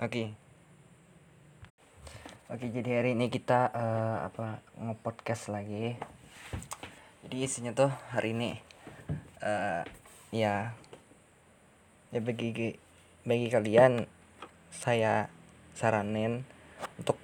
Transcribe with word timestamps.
Oke. 0.00 0.32
Oke, 2.48 2.68
jadi 2.72 3.04
hari 3.04 3.12
ini 3.12 3.28
kita 3.28 3.68
uh, 3.72 4.24
apa 4.24 4.64
ngepodcast 4.80 5.52
lagi. 5.52 6.00
Jadi 7.24 7.36
isinya 7.36 7.76
tuh 7.76 7.92
hari 8.12 8.32
ini 8.32 8.56
uh, 9.44 9.84
ya 10.32 10.72
ya 12.12 12.20
bagi 12.20 12.76
bagi 13.24 13.48
kalian 13.52 14.08
saya 14.72 15.28
saranin 15.76 16.44
untuk 16.96 17.16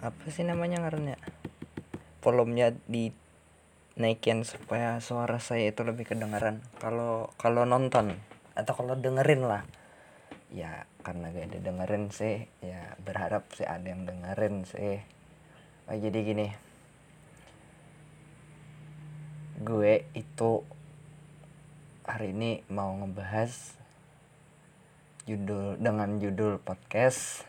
apa 0.00 0.24
sih 0.32 0.44
namanya 0.44 0.80
ngarannya 0.80 1.20
volumenya 2.24 2.72
di 2.88 3.12
naikin 4.00 4.44
supaya 4.48 5.00
suara 5.04 5.36
saya 5.36 5.68
itu 5.68 5.84
lebih 5.84 6.08
kedengaran 6.08 6.64
kalau 6.80 7.28
kalau 7.36 7.68
nonton 7.68 8.16
atau 8.56 8.72
kalau 8.72 8.96
dengerin 8.96 9.44
lah 9.44 9.64
ya 10.52 10.89
karena 11.00 11.32
gak 11.32 11.48
ada 11.50 11.58
dengerin 11.64 12.12
sih 12.12 12.44
ya 12.60 12.94
berharap 13.00 13.48
sih 13.56 13.64
ada 13.64 13.84
yang 13.84 14.04
dengerin 14.04 14.68
sih. 14.68 15.00
Oh, 15.90 15.96
jadi 15.96 16.18
gini. 16.22 16.48
Gue 19.60 20.04
itu 20.16 20.64
hari 22.06 22.32
ini 22.32 22.64
mau 22.72 22.94
ngebahas 22.96 23.76
judul 25.28 25.78
dengan 25.78 26.18
judul 26.18 26.58
podcast 26.58 27.44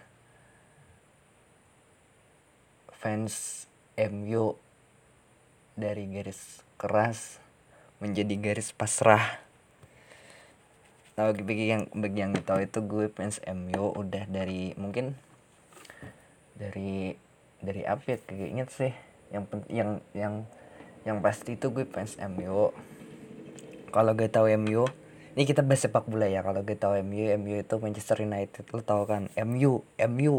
fans 3.02 3.66
MU 3.98 4.54
dari 5.74 6.05
garis 6.05 6.62
keras 6.77 7.41
menjadi 7.98 8.38
garis 8.38 8.70
pasrah 8.70 9.41
tahu 11.22 11.46
bagi 11.46 11.70
yang 11.70 11.86
bagi 11.94 12.20
yang 12.26 12.34
tahu 12.34 12.66
itu 12.66 12.80
gue 12.82 13.06
fans 13.14 13.38
MU 13.46 13.94
udah 13.94 14.26
dari 14.26 14.74
mungkin 14.74 15.14
dari 16.58 17.13
dari 17.62 17.82
apa 17.86 18.02
ya 18.02 18.18
kayak 18.26 18.50
inget 18.50 18.70
sih 18.74 18.94
yang 19.30 19.46
yang 19.70 19.90
yang 20.18 20.34
yang 21.05 21.18
pasti 21.22 21.54
itu 21.54 21.70
gue 21.70 21.86
fans 21.86 22.18
MU 22.18 22.74
kalau 23.94 24.18
gue 24.18 24.26
tahu 24.26 24.50
MU 24.58 24.90
ini 25.32 25.48
kita 25.48 25.63
bahas 25.63 25.88
sepak 25.88 26.10
bola 26.10 26.28
ya 26.28 26.44
kalau 26.44 26.60
gue 26.66 26.76
tahu 26.76 27.00
MU 27.05 27.32
MU 27.40 27.56
itu 27.62 27.76
Manchester 27.80 28.20
United 28.20 28.68
lo 28.76 28.84
tau 28.84 29.08
kan? 29.08 29.32
MU 29.48 29.80
MU 30.12 30.35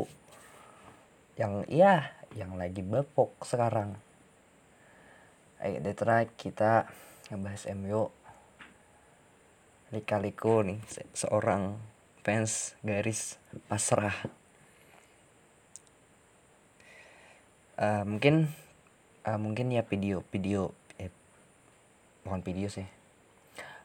yang 1.41 1.65
iya 1.73 2.13
yang 2.37 2.61
lagi 2.61 2.85
bepok 2.85 3.33
sekarang. 3.41 3.97
Ayo 5.65 5.81
deh 5.81 5.97
kita 6.37 6.91
ngebahas 7.33 7.73
MU 7.73 8.13
lika-liku 9.93 10.65
nih 10.65 10.81
se 10.89 11.05
seorang 11.13 11.77
fans 12.25 12.73
garis 12.81 13.37
pasrah. 13.69 14.17
Uh, 17.77 18.05
mungkin 18.09 18.49
uh, 19.29 19.37
mungkin 19.37 19.69
ya 19.69 19.85
video 19.85 20.25
video 20.33 20.73
eh, 20.97 21.13
mohon 22.25 22.41
video 22.41 22.73
sih. 22.73 22.89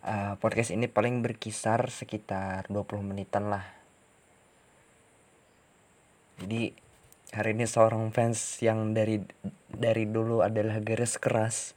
Uh, 0.07 0.39
podcast 0.39 0.71
ini 0.71 0.87
paling 0.87 1.19
berkisar 1.19 1.91
sekitar 1.91 2.71
20 2.71 3.03
menitan 3.03 3.51
lah. 3.51 3.67
Jadi 6.39 6.71
hari 7.35 7.51
ini 7.51 7.67
seorang 7.67 8.15
fans 8.15 8.63
yang 8.63 8.95
dari 8.95 9.19
dari 9.67 10.07
dulu 10.07 10.39
adalah 10.39 10.79
garis 10.79 11.19
keras 11.19 11.75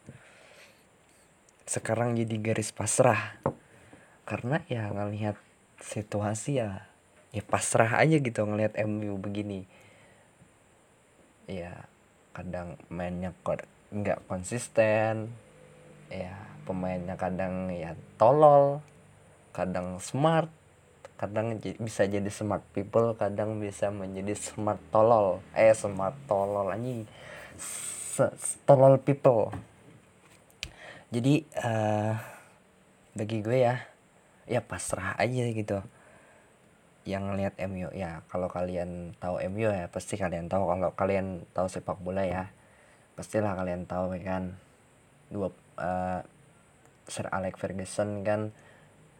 sekarang 1.66 2.18
jadi 2.18 2.34
garis 2.38 2.70
pasrah 2.74 3.38
karena 4.30 4.62
ya 4.70 4.94
ngelihat 4.94 5.34
situasi 5.82 6.62
ya 6.62 6.86
ya 7.34 7.42
pasrah 7.42 7.98
aja 7.98 8.22
gitu 8.22 8.46
ngelihat 8.46 8.78
MU 8.86 9.18
begini. 9.18 9.66
Ya 11.50 11.90
kadang 12.30 12.78
mainnya 12.86 13.34
kok 13.42 13.66
nggak 13.90 14.22
konsisten. 14.30 15.34
Ya 16.06 16.38
pemainnya 16.62 17.18
kadang 17.18 17.74
ya 17.74 17.98
tolol 18.22 18.86
kadang 19.50 19.98
smart 19.98 20.46
kadang 21.18 21.58
bisa 21.58 22.06
jadi 22.06 22.30
smart 22.30 22.62
people 22.70 23.18
kadang 23.18 23.58
bisa 23.58 23.90
menjadi 23.90 24.38
smart 24.38 24.78
tolol. 24.94 25.42
Eh 25.58 25.74
smart 25.74 26.14
tolol 26.30 26.70
anjing. 26.70 27.02
Tolol 28.62 29.02
people. 29.02 29.50
Jadi 31.10 31.42
uh, 31.58 32.14
bagi 33.18 33.42
gue 33.42 33.58
ya 33.66 33.90
ya 34.50 34.60
pasrah 34.66 35.14
aja 35.14 35.46
gitu. 35.54 35.78
Yang 37.06 37.24
lihat 37.38 37.54
MU 37.70 37.88
ya 37.94 38.26
kalau 38.26 38.50
kalian 38.50 39.14
tahu 39.22 39.38
MU 39.54 39.70
ya 39.70 39.86
pasti 39.86 40.18
kalian 40.18 40.50
tahu. 40.50 40.66
Kalau 40.66 40.90
kalian 40.98 41.46
tahu 41.54 41.70
sepak 41.70 42.02
bola 42.02 42.26
ya 42.26 42.50
pastilah 43.14 43.54
kalian 43.54 43.86
tahu 43.86 44.18
ya 44.18 44.20
kan. 44.26 44.44
Dua 45.30 45.54
uh, 45.78 46.20
Sir 47.06 47.30
Alex 47.30 47.54
Ferguson 47.62 48.26
kan. 48.26 48.50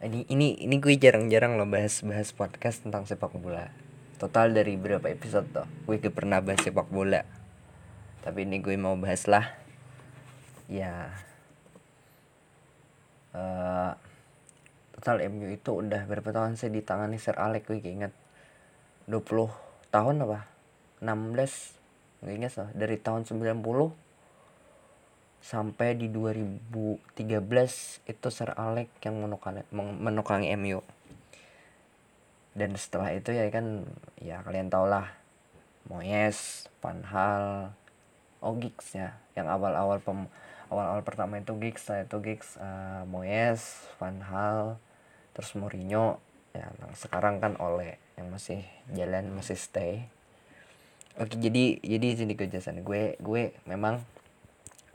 Ini 0.03 0.27
ini 0.27 0.59
ini 0.59 0.75
gue 0.81 0.97
jarang-jarang 0.99 1.55
loh 1.55 1.69
bahas 1.69 2.03
bahas 2.03 2.35
podcast 2.35 2.83
tentang 2.83 3.07
sepak 3.07 3.31
bola. 3.39 3.71
Total 4.19 4.51
dari 4.51 4.75
berapa 4.75 5.07
episode 5.07 5.47
tuh 5.49 5.67
gue 5.87 5.97
gak 5.97 6.13
pernah 6.13 6.43
bahas 6.43 6.59
sepak 6.61 6.91
bola. 6.91 7.23
Tapi 8.21 8.45
ini 8.45 8.59
gue 8.59 8.75
mau 8.75 8.93
bahas 8.99 9.25
lah. 9.25 9.47
Ya. 10.69 11.09
Uh, 13.31 13.95
total 15.01 15.25
MU 15.33 15.49
itu 15.49 15.81
udah 15.81 16.05
berapa 16.05 16.29
tahun 16.29 16.61
sih 16.61 16.69
ditangani 16.69 17.17
Sir 17.17 17.33
Alex? 17.41 17.65
Gue 17.65 17.81
inget 17.81 18.13
20 19.09 19.49
tahun 19.89 20.15
apa? 20.29 20.45
16 21.01 22.21
nggak 22.21 22.35
inget 22.37 22.51
sih 22.53 22.69
dari 22.77 23.01
tahun 23.01 23.25
90 23.25 23.65
sampai 25.41 25.97
di 25.97 26.05
2013 26.13 27.17
itu 28.05 28.27
Sir 28.29 28.53
Alex 28.53 28.93
yang 29.01 29.25
menukangi, 29.25 29.65
menukangi 29.73 30.53
MU 30.53 30.85
dan 32.53 32.77
setelah 32.77 33.09
itu 33.09 33.33
ya 33.33 33.49
kan 33.49 33.89
ya 34.21 34.45
kalian 34.45 34.69
tau 34.69 34.85
lah 34.85 35.09
Moyes, 35.89 36.69
Van 36.77 37.01
Hal, 37.01 37.73
oh 38.45 38.53
ya 38.93 39.17
yang 39.33 39.49
awal-awal 39.49 39.97
pem 39.97 40.29
awal-awal 40.69 41.01
pertama 41.01 41.41
itu 41.41 41.57
Giggs 41.57 41.89
lah 41.89 42.05
itu 42.05 42.21
Giggs 42.21 42.61
uh, 42.61 43.01
Moyes, 43.09 43.89
Van 43.97 44.21
Hal, 44.21 44.77
terus 45.31 45.55
Mourinho 45.55 46.19
ya 46.51 46.67
sekarang 46.99 47.39
kan 47.39 47.55
oleh 47.63 47.95
yang 48.19 48.27
masih 48.31 48.63
jalan 48.91 49.31
masih 49.31 49.55
stay. 49.55 50.05
Oke 51.19 51.39
jadi 51.39 51.79
jadi 51.79 52.07
sini 52.15 52.33
kejelasan 52.35 52.83
gue. 52.83 53.15
Gue 53.19 53.55
memang 53.67 54.03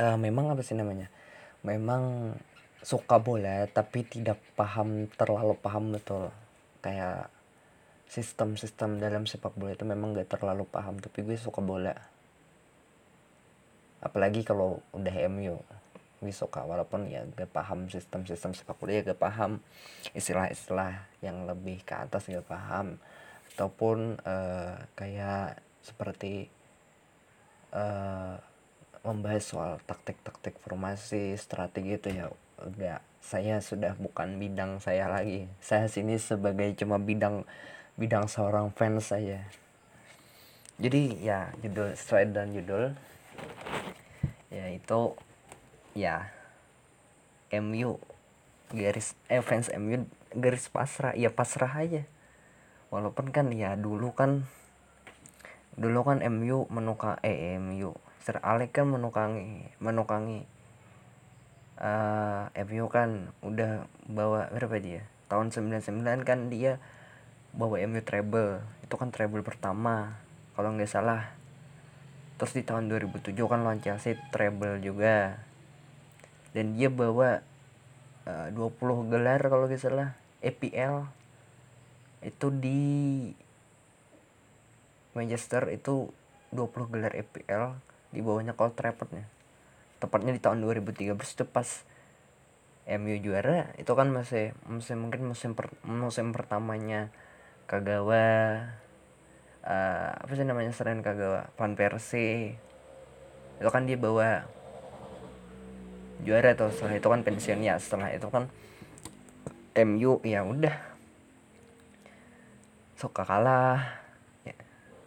uh, 0.00 0.16
memang 0.20 0.52
apa 0.52 0.60
sih 0.60 0.76
namanya? 0.76 1.08
Memang 1.64 2.36
suka 2.84 3.18
bola 3.18 3.66
tapi 3.66 4.04
tidak 4.06 4.38
paham 4.54 5.08
terlalu 5.16 5.56
paham 5.58 5.96
betul. 5.96 6.30
Kayak 6.84 7.32
sistem-sistem 8.06 9.02
dalam 9.02 9.26
sepak 9.26 9.58
bola 9.58 9.74
itu 9.74 9.82
memang 9.82 10.14
gak 10.14 10.38
terlalu 10.38 10.62
paham 10.70 11.02
tapi 11.02 11.26
gue 11.26 11.34
suka 11.34 11.58
bola. 11.58 11.96
Apalagi 13.98 14.46
kalau 14.46 14.78
udah 14.94 15.14
MU 15.26 15.58
suka 16.32 16.62
walaupun 16.62 17.10
ya 17.10 17.26
gak 17.34 17.50
paham 17.50 17.90
sistem-sistem 17.90 18.54
sepak 18.54 18.78
bola 18.78 18.98
ya 18.98 19.02
gak 19.02 19.20
paham 19.20 19.62
istilah-istilah 20.14 21.06
yang 21.20 21.44
lebih 21.44 21.82
ke 21.82 21.94
atas 21.94 22.30
gak 22.30 22.46
paham. 22.46 22.98
Ataupun 23.56 24.20
uh, 24.22 24.76
kayak 24.94 25.58
seperti 25.80 26.50
uh, 27.72 28.36
membahas 29.06 29.44
soal 29.46 29.72
taktik-taktik 29.86 30.58
formasi 30.58 31.38
strategi 31.38 31.94
itu 31.94 32.10
ya 32.10 32.26
enggak 32.58 33.00
saya 33.22 33.58
sudah 33.58 33.94
bukan 33.98 34.38
bidang 34.38 34.78
saya 34.78 35.10
lagi. 35.10 35.50
Saya 35.58 35.90
sini 35.90 36.18
sebagai 36.18 36.74
cuma 36.78 36.98
bidang 36.98 37.42
bidang 37.98 38.30
seorang 38.30 38.70
fans 38.74 39.10
saja. 39.10 39.42
Jadi 40.78 41.22
ya 41.24 41.50
judul 41.64 41.96
sesuai 41.96 42.30
dan 42.30 42.54
judul 42.54 42.94
yaitu 44.52 45.00
ya. 45.96 46.28
MU 47.48 47.96
garis 48.68 49.16
eh 49.32 49.40
fans 49.40 49.72
MU 49.72 50.04
garis 50.36 50.68
pasrah 50.68 51.16
ya 51.16 51.32
pasrah 51.32 51.72
aja. 51.72 52.04
Walaupun 52.92 53.32
kan 53.32 53.48
ya 53.50 53.74
dulu 53.74 54.12
kan 54.12 54.44
dulu 55.80 56.04
kan 56.04 56.20
MU 56.28 56.68
menuka 56.68 57.16
eh 57.24 57.56
MU 57.56 57.96
Sir 58.20 58.42
Alex 58.42 58.74
kan 58.74 58.90
menukangi 58.90 59.70
menukangi 59.78 60.42
uh, 61.78 62.50
eh, 62.50 62.64
MU 62.66 62.90
kan 62.90 63.30
udah 63.40 63.86
bawa 64.10 64.50
berapa 64.50 64.76
dia? 64.82 65.06
Tahun 65.30 65.54
99 65.54 66.26
kan 66.26 66.50
dia 66.50 66.82
bawa 67.54 67.78
MU 67.86 68.02
treble. 68.02 68.66
Itu 68.82 68.98
kan 68.98 69.14
treble 69.14 69.46
pertama 69.46 70.18
kalau 70.58 70.74
nggak 70.74 70.90
salah. 70.90 71.32
Terus 72.36 72.52
di 72.52 72.62
tahun 72.66 72.90
2007 72.90 73.32
kan 73.46 73.62
lawan 73.64 73.80
Chelsea 73.80 74.18
treble 74.34 74.82
juga 74.82 75.45
dan 76.56 76.72
dia 76.72 76.88
bawa 76.88 77.44
uh, 78.24 78.48
20 78.48 79.12
gelar 79.12 79.40
kalau 79.44 79.68
gak 79.68 79.76
salah 79.76 80.16
EPL 80.40 81.04
itu 82.24 82.48
di 82.48 82.84
Manchester 85.12 85.68
itu 85.68 86.08
20 86.56 86.92
gelar 86.96 87.12
EPL 87.12 87.76
di 88.16 88.24
bawahnya 88.24 88.56
Old 88.56 88.72
Trafford 88.72 89.12
ya 89.12 89.26
tepatnya 90.00 90.32
di 90.32 90.40
tahun 90.40 90.64
2013 90.64 91.12
itu 91.12 91.44
pas 91.44 91.84
MU 92.86 93.14
juara 93.20 93.76
itu 93.76 93.92
kan 93.92 94.08
masih 94.08 94.56
musim 94.64 95.04
mungkin 95.04 95.28
musim 95.28 95.52
per, 95.52 95.76
musim 95.84 96.32
pertamanya 96.32 97.12
Kagawa 97.66 98.62
uh, 99.66 100.10
apa 100.14 100.32
sih 100.38 100.46
namanya 100.46 100.70
selain 100.70 101.02
Kagawa 101.02 101.50
Van 101.58 101.74
Persie. 101.74 102.54
Itu 103.58 103.68
kan 103.74 103.90
dia 103.90 103.98
bawa 103.98 104.46
juara 106.24 106.56
tuh 106.56 106.72
setelah 106.72 106.96
itu 106.96 107.08
kan 107.12 107.20
pensiun 107.26 107.60
ya 107.60 107.74
setelah 107.76 108.08
itu 108.12 108.28
kan 108.32 108.48
MU 109.76 110.24
ya 110.24 110.40
udah. 110.40 110.76
Suka 112.96 113.28
kalah. 113.28 114.00
Ya, 114.48 114.56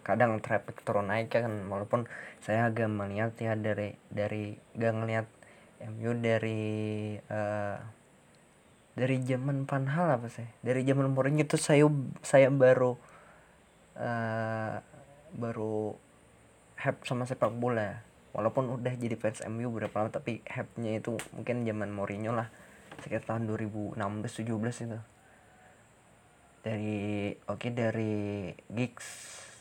kadang 0.06 0.38
traffic 0.38 0.78
turun 0.86 1.10
naik 1.10 1.34
kan 1.34 1.50
walaupun 1.66 2.06
saya 2.38 2.70
agak 2.70 2.86
melihat 2.86 3.34
ya 3.42 3.58
dari 3.58 3.98
dari 4.06 4.54
gak 4.78 4.94
ngelihat 4.94 5.26
MU 5.90 6.14
dari 6.22 6.62
uh, 7.26 7.82
dari 8.94 9.16
zaman 9.26 9.66
Van 9.66 9.90
Hal 9.90 10.22
apa 10.22 10.30
sih? 10.30 10.46
Dari 10.62 10.86
zaman 10.86 11.10
Mourinho 11.10 11.42
itu 11.42 11.58
saya 11.58 11.90
saya 12.22 12.46
baru 12.52 12.94
uh, 13.98 14.78
baru 15.34 15.98
hype 16.78 17.02
sama 17.04 17.26
sepak 17.26 17.52
bola 17.54 18.09
walaupun 18.30 18.70
udah 18.70 18.94
jadi 18.94 19.18
fans 19.18 19.42
MU 19.50 19.70
berapa 19.74 19.92
lama 19.92 20.10
tapi 20.10 20.42
hype-nya 20.46 21.02
itu 21.02 21.18
mungkin 21.34 21.66
zaman 21.66 21.90
Mourinho 21.90 22.34
lah. 22.34 22.48
Sekitar 23.02 23.36
tahun 23.36 23.50
2016 23.50 23.96
17 23.98 24.86
itu. 24.86 24.98
Dari 26.60 26.98
oke 27.48 27.56
okay, 27.56 27.70
dari 27.72 28.52
gigs 28.68 29.06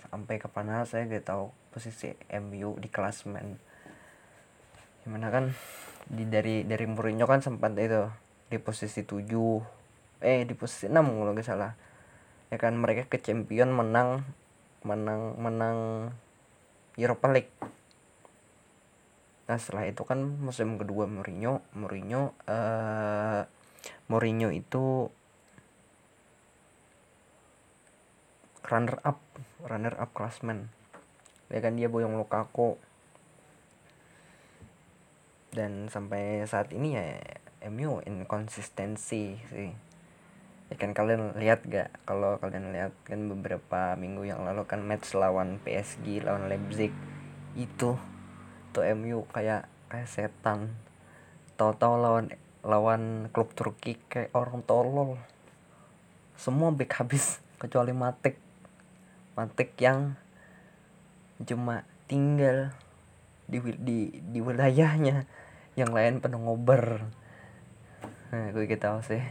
sampai 0.09 0.41
ke 0.41 0.49
Hal 0.51 0.83
saya 0.89 1.05
gak 1.07 1.29
tahu 1.29 1.53
posisi 1.69 2.11
MU 2.41 2.75
di 2.81 2.89
klasmen 2.89 3.61
gimana 5.05 5.31
kan 5.31 5.55
di 6.09 6.27
dari 6.27 6.65
dari 6.67 6.85
Mourinho 6.89 7.23
kan 7.29 7.39
sempat 7.39 7.71
itu 7.79 8.09
di 8.49 8.57
posisi 8.57 9.05
7 9.05 9.23
eh 10.19 10.43
di 10.43 10.53
posisi 10.57 10.91
6 10.91 10.99
kalau 10.99 11.31
nggak 11.31 11.47
salah. 11.47 11.73
Ya 12.49 12.57
kan 12.57 12.75
mereka 12.75 13.07
ke 13.07 13.21
champion 13.21 13.71
menang 13.71 14.25
menang 14.83 15.37
menang 15.37 15.77
Europa 16.99 17.29
League 17.31 17.53
nah 19.49 19.57
setelah 19.57 19.89
itu 19.89 20.05
kan 20.05 20.21
musim 20.21 20.77
kedua 20.77 21.09
Mourinho 21.09 21.65
Mourinho 21.73 22.37
uh, 22.45 23.41
Mourinho 24.05 24.53
itu 24.53 25.09
runner 28.69 29.01
up 29.01 29.17
runner 29.65 29.97
up 29.97 30.13
klasmen 30.13 30.69
ya 31.49 31.59
kan 31.59 31.73
dia 31.75 31.89
boyong 31.89 32.15
Lukaku. 32.15 32.77
Dan 35.49 35.89
sampai 35.89 36.45
saat 36.45 36.69
ini 36.69 36.93
ya 36.93 37.17
MU 37.73 38.05
inkonsistensi 38.05 39.41
sih. 39.49 39.71
Ya 40.69 40.75
kan 40.77 40.93
kalian 40.93 41.33
lihat 41.41 41.65
gak? 41.65 41.89
Kalau 42.05 42.37
kalian 42.37 42.69
lihat 42.69 42.93
kan 43.01 43.25
beberapa 43.25 43.97
minggu 43.97 44.29
yang 44.29 44.45
lalu 44.45 44.69
kan 44.69 44.85
match 44.85 45.17
lawan 45.17 45.57
PSG 45.65 46.21
lawan 46.21 46.45
Leipzig 46.45 46.93
itu 47.57 47.97
tuh 48.71 48.85
MU 48.95 49.25
kayak 49.33 49.67
kayak 49.89 50.09
setan. 50.09 50.73
Tahu-tahu 51.57 51.93
lawan 51.99 52.25
lawan 52.63 53.03
klub 53.33 53.51
Turki 53.57 53.97
kayak 54.07 54.31
orang 54.35 54.63
tolol. 54.63 55.19
Semua 56.39 56.71
back 56.71 57.01
habis 57.01 57.39
kecuali 57.61 57.91
Matik 57.91 58.37
Matik 59.35 59.71
yang 59.79 60.19
cuma 61.47 61.87
tinggal 62.11 62.75
di 63.47 63.63
di 63.79 63.97
di 64.19 64.39
wilayahnya. 64.39 65.23
Yang 65.79 65.91
lain 65.95 66.13
penuh 66.19 66.41
ngober. 66.43 67.07
Nah 68.35 68.51
gue 68.51 68.67
kita 68.67 68.91
tahu 68.91 68.99
sih. 69.03 69.23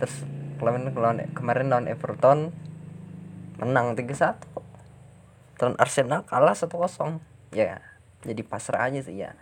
Terus 0.00 0.24
kemarin 0.56 0.88
lawan 0.96 1.18
kemarin 1.36 1.66
lawan 1.68 1.86
Everton 1.92 2.56
menang 3.56 3.96
3-1 3.96 4.36
dan 5.56 5.72
Arsenal 5.80 6.28
kalah 6.28 6.52
1-0 6.52 6.68
ya 7.56 7.80
jadi 8.26 8.42
pasrah 8.42 8.90
aja 8.90 9.00
sih 9.06 9.22
ya. 9.22 9.38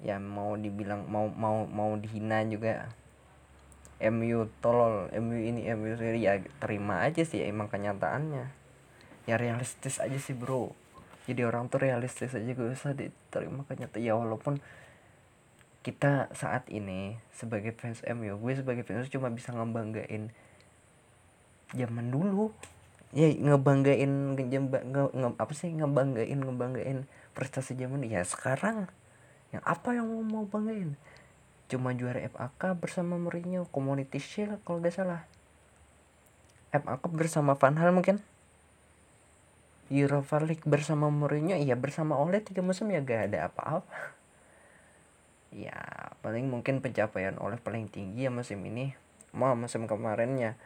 Ya 0.00 0.16
mau 0.16 0.56
dibilang 0.56 1.04
mau 1.04 1.28
mau 1.28 1.68
mau 1.68 1.92
dihina 2.00 2.40
juga. 2.48 2.88
MU 3.98 4.48
tolol. 4.64 5.10
MU 5.12 5.36
ini 5.36 5.68
MU 5.74 5.92
ini 5.92 6.24
ya 6.24 6.40
terima 6.62 7.04
aja 7.04 7.20
sih 7.26 7.44
emang 7.44 7.68
kenyataannya. 7.68 8.48
Ya 9.28 9.34
realistis 9.36 10.00
aja 10.00 10.16
sih 10.16 10.32
bro. 10.32 10.72
Jadi 11.28 11.44
orang 11.44 11.68
tuh 11.68 11.84
realistis 11.84 12.32
aja 12.32 12.48
gak 12.48 12.72
usah 12.72 12.96
diterima 12.96 13.68
kenyataan. 13.68 14.00
Ya 14.00 14.16
walaupun 14.16 14.64
kita 15.84 16.32
saat 16.32 16.68
ini 16.72 17.20
sebagai 17.32 17.76
fans 17.76 18.00
MU 18.04 18.34
gue 18.40 18.52
sebagai 18.56 18.82
fans 18.82 19.08
cuma 19.12 19.28
bisa 19.28 19.52
ngebanggain 19.52 20.32
zaman 21.76 22.06
dulu. 22.08 22.54
Ya 23.12 23.28
ngebanggain 23.32 24.36
nge, 24.36 24.44
nge, 24.88 25.28
apa 25.36 25.52
sih 25.52 25.72
ngebanggain 25.72 26.38
ngebanggain 26.38 26.98
prestasi 27.38 27.78
zaman 27.78 28.02
ya 28.02 28.26
sekarang 28.26 28.90
yang 29.54 29.62
apa 29.62 29.94
yang 29.94 30.10
mau 30.10 30.26
mau 30.26 30.44
banggain? 30.50 30.98
Cuma 31.70 31.94
juara 31.94 32.18
FA 32.26 32.50
Cup 32.58 32.82
bersama 32.82 33.14
Mourinho 33.14 33.68
Community 33.70 34.18
Shield 34.18 34.58
kalau 34.66 34.82
gak 34.82 34.98
salah. 34.98 35.22
FA 36.74 36.98
Cup 36.98 37.12
bersama 37.14 37.54
Van 37.54 37.78
Hal 37.78 37.94
mungkin? 37.94 38.18
Europa 39.88 40.36
League 40.42 40.64
bersama 40.66 41.08
Mourinho? 41.08 41.56
Iya 41.56 41.78
bersama 41.78 42.18
Ole 42.18 42.44
tiga 42.44 42.60
musim 42.60 42.90
ya 42.90 43.00
gak 43.00 43.30
ada 43.30 43.46
apa-apa. 43.46 43.94
Ya 45.48 46.12
paling 46.20 46.44
mungkin 46.44 46.84
pencapaian 46.84 47.40
Ole 47.40 47.56
paling 47.56 47.88
tinggi 47.88 48.28
ya 48.28 48.32
musim 48.32 48.60
ini. 48.68 48.92
Mau 49.32 49.56
musim 49.56 49.88
kemarinnya. 49.88 50.60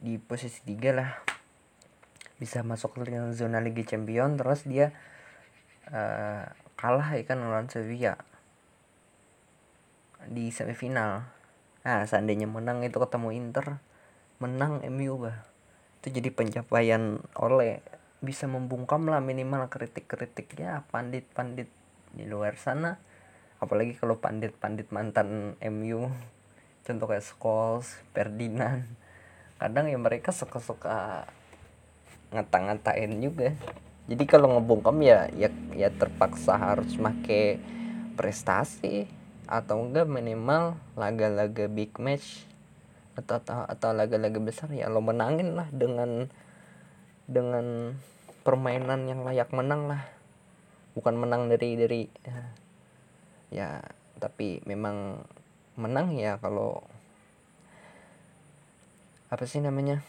Di 0.00 0.16
posisi 0.16 0.64
tiga 0.64 0.96
lah. 0.96 1.10
Bisa 2.40 2.64
masuk 2.64 2.96
ke 2.96 3.12
zona 3.36 3.60
Liga 3.60 3.84
Champion 3.84 4.40
terus 4.40 4.64
dia 4.64 4.96
uh, 5.90 6.44
kalah 6.76 7.08
ya 7.16 7.24
kan 7.24 7.40
Sevilla 7.70 8.14
di 10.26 10.50
semifinal. 10.50 11.22
Nah 11.86 12.02
seandainya 12.04 12.50
menang 12.50 12.82
itu 12.82 12.98
ketemu 12.98 13.28
Inter 13.34 13.78
menang 14.42 14.82
MU 14.90 15.16
bah. 15.22 15.46
Itu 16.02 16.12
jadi 16.12 16.28
pencapaian 16.34 17.22
oleh 17.38 17.80
bisa 18.20 18.50
membungkam 18.50 19.06
lah 19.06 19.22
minimal 19.22 19.70
kritik-kritiknya 19.70 20.84
pandit-pandit 20.90 21.70
di 22.12 22.24
luar 22.26 22.58
sana. 22.58 22.98
Apalagi 23.62 23.96
kalau 23.96 24.18
pandit-pandit 24.18 24.90
mantan 24.90 25.54
MU 25.62 26.10
contoh 26.86 27.06
kayak 27.06 27.24
Scholes, 27.24 27.96
Ferdinand. 28.12 28.84
Kadang 29.56 29.88
ya 29.88 29.96
mereka 29.96 30.36
suka-suka 30.36 31.24
ngata-ngatain 32.34 33.22
juga 33.22 33.56
jadi 34.06 34.24
kalau 34.26 34.58
ngebungkam 34.58 35.02
ya 35.02 35.26
ya 35.34 35.50
ya 35.74 35.90
terpaksa 35.90 36.54
harus 36.54 36.94
make 36.98 37.58
prestasi 38.14 39.10
atau 39.46 39.86
enggak 39.86 40.10
minimal 40.10 40.74
laga-laga 40.98 41.70
big 41.70 41.94
match 42.02 42.46
atau 43.16 43.38
atau, 43.40 43.64
atau 43.64 43.90
laga-laga 43.96 44.38
besar 44.42 44.68
ya 44.70 44.90
lo 44.92 45.00
menangin 45.00 45.54
lah 45.54 45.66
dengan 45.72 46.28
dengan 47.26 47.96
permainan 48.46 49.10
yang 49.10 49.26
layak 49.26 49.50
menang 49.50 49.90
lah. 49.90 50.02
Bukan 50.94 51.18
menang 51.18 51.50
dari 51.50 51.74
dari 51.74 52.02
ya, 52.22 52.38
ya 53.50 53.68
tapi 54.22 54.62
memang 54.64 55.20
menang 55.76 56.14
ya 56.14 56.38
kalau 56.38 56.80
apa 59.28 59.44
sih 59.44 59.58
namanya? 59.58 60.00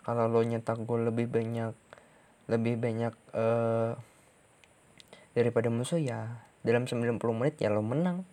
Kalau 0.00 0.28
lo 0.28 0.40
nyetak 0.40 0.80
gol 0.88 1.08
lebih 1.08 1.28
banyak 1.28 1.76
lebih 2.48 2.76
banyak 2.76 3.14
uh, 3.32 3.96
daripada 5.32 5.68
musuh 5.72 5.98
ya 5.98 6.44
dalam 6.64 6.88
90 6.88 7.20
menit 7.20 7.56
ya 7.60 7.68
lo 7.72 7.80
menang. 7.80 8.24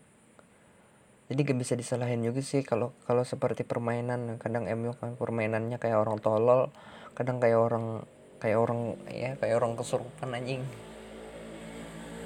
Jadi 1.31 1.47
gak 1.47 1.59
bisa 1.63 1.73
disalahin 1.79 2.27
juga 2.27 2.43
sih 2.43 2.59
kalau 2.63 2.91
kalau 3.07 3.23
seperti 3.23 3.63
permainan 3.63 4.35
kadang 4.35 4.67
MU 4.75 4.91
kan 4.99 5.15
permainannya 5.15 5.79
kayak 5.79 5.95
orang 5.95 6.19
tolol 6.19 6.75
kadang 7.15 7.39
kayak 7.39 7.55
orang 7.55 8.03
kayak 8.43 8.59
orang 8.59 8.99
ya 9.07 9.39
kayak 9.39 9.55
orang 9.55 9.79
kesurupan 9.79 10.35
anjing. 10.35 10.63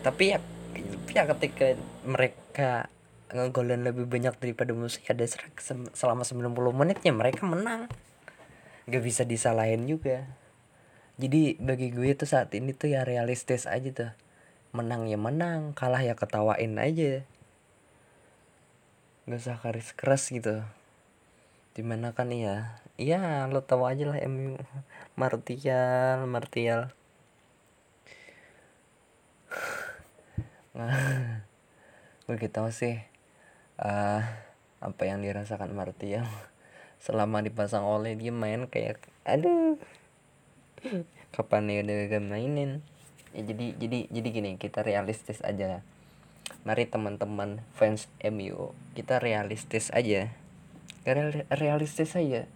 Tapi 0.02 0.24
ya 0.34 0.40
ya 1.14 1.24
ketika 1.38 1.78
mereka 2.02 2.90
ngegolin 3.30 3.86
lebih 3.86 4.10
banyak 4.10 4.38
daripada 4.42 4.74
musuh 4.74 5.02
ya 5.06 5.14
ada 5.14 5.26
selama 5.94 6.26
90 6.26 6.50
menitnya 6.74 7.14
mereka 7.14 7.46
menang. 7.46 7.86
Gak 8.90 9.02
bisa 9.06 9.22
disalahin 9.22 9.86
juga 9.86 10.26
jadi 11.16 11.56
bagi 11.64 11.96
gue 11.96 12.12
tuh 12.12 12.28
saat 12.28 12.52
ini 12.52 12.76
tuh 12.76 12.92
ya 12.92 13.08
realistis 13.08 13.64
aja 13.72 13.90
tuh. 13.96 14.12
Menang 14.76 15.08
ya 15.08 15.16
menang 15.16 15.72
kalah 15.72 16.04
ya 16.04 16.12
ketawain 16.12 16.76
aja. 16.76 17.24
Nggak 19.24 19.40
usah 19.40 19.58
karis 19.64 19.96
keras 19.96 20.28
gitu. 20.28 20.60
Di 21.72 21.84
mana 21.88 22.12
kan 22.12 22.36
ya 22.36 22.76
ya 23.00 23.48
lo 23.48 23.64
tahu 23.64 23.88
aja 23.88 24.12
lah 24.12 24.20
MU 24.28 24.60
Martial 25.16 26.28
Martial. 26.28 26.92
Nah 30.76 31.40
gue 32.28 32.50
tahu 32.52 32.68
sih. 32.76 33.00
Uh, 33.80 34.20
apa 34.84 35.02
yang 35.08 35.24
dirasakan 35.24 35.72
Martial? 35.72 36.28
Selama 37.00 37.40
dipasang 37.40 37.88
oleh 37.88 38.20
dia 38.20 38.36
main 38.36 38.68
kayak 38.68 39.00
aduh 39.24 39.80
kapan 41.36 41.68
ya 41.70 41.80
udah 41.84 42.22
mainin? 42.24 42.86
Ya 43.36 43.44
jadi 43.44 43.76
jadi 43.76 44.08
jadi 44.08 44.28
gini 44.32 44.52
kita 44.56 44.86
realistis 44.86 45.44
aja. 45.44 45.84
Mari 46.64 46.88
teman-teman 46.88 47.62
fans 47.76 48.08
MU 48.24 48.72
kita 48.96 49.20
realistis 49.20 49.92
aja. 49.92 50.32
Real, 51.06 51.46
realistis 51.52 52.16
aja. 52.16 52.50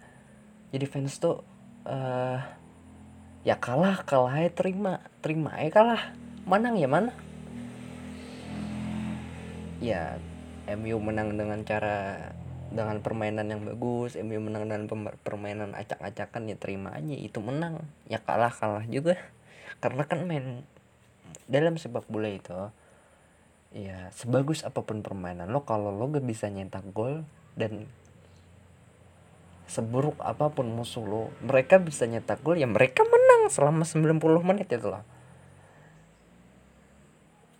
Jadi 0.70 0.84
fans 0.88 1.18
tuh 1.20 1.44
uh, 1.86 2.38
ya 3.44 3.60
kalah 3.60 4.02
kalah 4.08 4.40
ya 4.40 4.50
terima. 4.50 5.04
Terima 5.20 5.58
ya 5.60 5.70
kalah. 5.70 6.16
Menang 6.48 6.80
ya 6.80 6.88
mana? 6.88 7.12
Ya 9.84 10.16
MU 10.70 10.96
menang 11.02 11.36
dengan 11.36 11.60
cara 11.66 12.30
dengan 12.70 13.02
permainan 13.02 13.50
yang 13.50 13.66
bagus 13.66 14.14
MU 14.14 14.38
menang 14.38 14.70
dengan 14.70 14.86
permainan 15.26 15.74
acak-acakan 15.74 16.54
ya 16.54 16.56
terima 16.56 16.94
aja 16.94 17.14
itu 17.18 17.42
menang. 17.42 17.82
Ya 18.06 18.22
kalah 18.22 18.54
kalah 18.54 18.86
juga. 18.86 19.18
Karena 19.82 20.06
kan 20.06 20.22
main 20.24 20.62
dalam 21.50 21.74
sepak 21.74 22.06
bola 22.06 22.30
itu 22.30 22.54
ya 23.70 24.10
sebagus 24.14 24.66
apa 24.66 24.82
pun 24.82 25.02
permainan 25.02 25.46
lo 25.50 25.62
kalau 25.62 25.94
lo 25.94 26.10
gak 26.10 26.26
bisa 26.26 26.50
nyetak 26.50 26.82
gol 26.90 27.22
dan 27.54 27.86
seburuk 29.70 30.18
apa 30.18 30.50
pun 30.50 30.66
musuh 30.66 31.06
lo 31.06 31.30
mereka 31.38 31.78
bisa 31.78 32.02
nyetak 32.10 32.42
gol 32.42 32.58
ya 32.58 32.66
mereka 32.66 33.06
menang 33.06 33.46
selama 33.50 33.86
90 33.86 34.18
menit 34.46 34.70
itu 34.70 34.86
loh. 34.90 35.02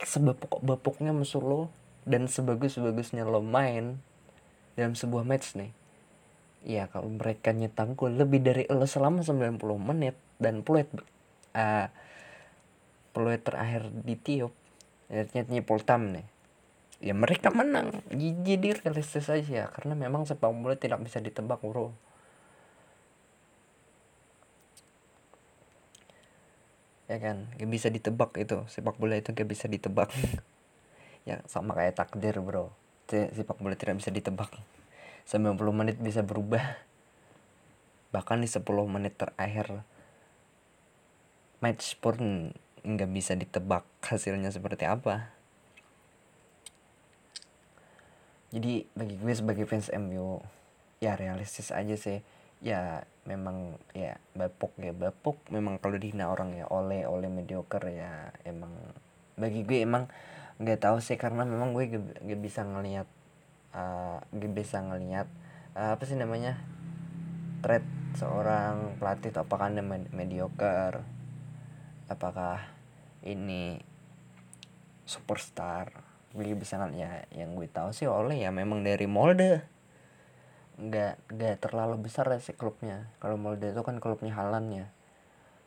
Sebabuk-babuknya 0.03 1.15
musuh 1.15 1.43
lo 1.43 1.61
dan 2.07 2.27
sebagus-bagusnya 2.27 3.23
lo 3.23 3.43
main 3.43 4.03
dalam 4.81 4.97
sebuah 4.97 5.29
match 5.29 5.61
nih. 5.61 5.71
Ya 6.65 6.89
kalau 6.89 7.13
mereka 7.13 7.53
nyetak 7.53 7.93
gol 7.93 8.17
lebih 8.17 8.41
dari 8.41 8.65
lo 8.73 8.89
selama 8.89 9.21
90 9.21 9.61
menit 9.81 10.17
dan 10.41 10.65
peluit 10.65 10.89
uh, 11.53 11.89
peluit 13.13 13.41
terakhir 13.45 13.93
di 13.93 14.17
tiup 14.17 14.57
nyatanya 15.13 15.61
Poltam 15.61 16.17
nih. 16.17 16.27
Ya 17.01 17.13
mereka 17.13 17.53
menang. 17.53 18.01
Jadi 18.13 18.77
realistis 18.77 19.29
aja 19.29 19.69
karena 19.73 19.97
memang 19.97 20.25
sepak 20.25 20.53
bola 20.53 20.77
tidak 20.77 21.01
bisa 21.05 21.21
ditebak 21.21 21.61
bro. 21.61 21.93
Ya 27.09 27.19
kan? 27.19 27.51
Gak 27.59 27.67
bisa 27.73 27.89
ditebak 27.91 28.37
itu. 28.39 28.63
Sepak 28.71 28.95
bola 29.01 29.19
itu 29.19 29.35
gak 29.37 29.49
bisa 29.49 29.69
ditebak. 29.69 30.09
Ya 31.29 31.45
sama 31.53 31.77
kayak 31.77 32.01
takdir 32.01 32.33
bro 32.41 32.80
sepak 33.11 33.59
bola 33.59 33.75
tidak 33.75 33.99
bisa 33.99 34.15
ditebak. 34.15 34.51
90 35.27 35.59
menit 35.75 35.97
bisa 35.99 36.23
berubah. 36.23 36.63
Bahkan 38.11 38.43
di 38.43 38.49
10 38.51 38.65
menit 38.91 39.15
terakhir 39.19 39.87
match 41.61 41.95
pun 42.01 42.51
nggak 42.81 43.11
bisa 43.13 43.37
ditebak 43.37 43.85
hasilnya 44.03 44.49
seperti 44.51 44.89
apa. 44.89 45.31
Jadi 48.51 48.83
bagi 48.99 49.15
gue 49.15 49.35
sebagai 49.37 49.69
fans 49.69 49.93
MU 49.95 50.43
ya 50.99 51.15
realistis 51.15 51.71
aja 51.71 51.95
sih. 51.95 52.19
Ya 52.61 53.07
memang 53.23 53.79
ya 53.95 54.19
bapuk 54.35 54.75
ya 54.81 54.91
bapuk. 54.91 55.39
Memang 55.55 55.79
kalau 55.79 56.01
dihina 56.01 56.33
orang 56.33 56.59
ya 56.59 56.67
oleh 56.67 57.07
oleh 57.07 57.31
mediocre 57.31 57.95
ya 57.95 58.35
emang 58.43 58.75
bagi 59.39 59.63
gue 59.63 59.87
emang 59.87 60.11
nggak 60.61 60.81
tahu 60.85 61.01
sih 61.01 61.17
karena 61.17 61.49
memang 61.49 61.73
gue 61.73 61.89
gak, 62.21 62.41
bisa 62.41 62.61
ngelihat 62.69 63.09
uh, 63.73 64.21
gak 64.29 64.53
bisa 64.53 64.85
ngelihat 64.85 65.27
uh, 65.73 65.97
apa 65.97 66.05
sih 66.05 66.21
namanya 66.21 66.61
threat 67.65 67.85
seorang 68.15 69.01
pelatih 69.01 69.33
atau 69.33 69.49
apakah 69.49 69.73
anda 69.73 69.81
mediocre 70.13 71.01
apakah 72.11 72.61
ini 73.25 73.79
superstar. 75.07 75.91
Gue 76.31 76.55
bisa 76.55 76.79
ya 76.95 77.27
yang 77.35 77.59
gue 77.59 77.67
tahu 77.67 77.91
sih 77.91 78.07
oleh 78.07 78.43
ya 78.43 78.55
memang 78.55 78.87
dari 78.87 79.07
Molde. 79.11 79.67
Nggak 80.79 81.15
nggak 81.31 81.57
terlalu 81.63 82.07
besar 82.07 82.31
ya 82.31 82.39
sih 82.39 82.55
klubnya. 82.55 83.11
Kalau 83.19 83.35
Molde 83.39 83.75
itu 83.75 83.83
kan 83.83 83.99
klubnya 83.99 84.35
Halan 84.35 84.67
ya. 84.71 84.87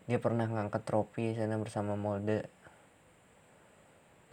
Dia 0.07 0.19
pernah 0.19 0.47
ngangkat 0.47 0.83
trofi 0.83 1.35
sana 1.35 1.59
bersama 1.59 1.95
Molde 1.95 2.47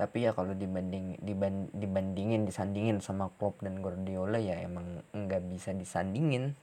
tapi 0.01 0.25
ya 0.25 0.33
kalau 0.33 0.57
dibanding 0.57 1.21
diban, 1.21 1.69
dibandingin 1.77 2.49
disandingin 2.49 3.05
sama 3.05 3.29
klub 3.37 3.61
dan 3.61 3.85
Guardiola 3.85 4.41
ya 4.41 4.57
emang 4.65 5.05
nggak 5.13 5.45
bisa 5.53 5.77
disandingin 5.77 6.57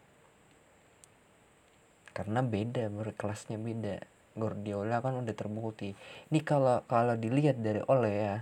karena 2.18 2.42
beda 2.42 2.90
berkelasnya 2.90 3.62
beda 3.62 4.02
Guardiola 4.34 5.06
kan 5.06 5.22
udah 5.22 5.36
terbukti 5.38 5.94
ini 6.34 6.40
kalau 6.42 6.82
kalau 6.90 7.14
dilihat 7.14 7.62
dari 7.62 7.86
Ole 7.86 8.14
ya 8.18 8.38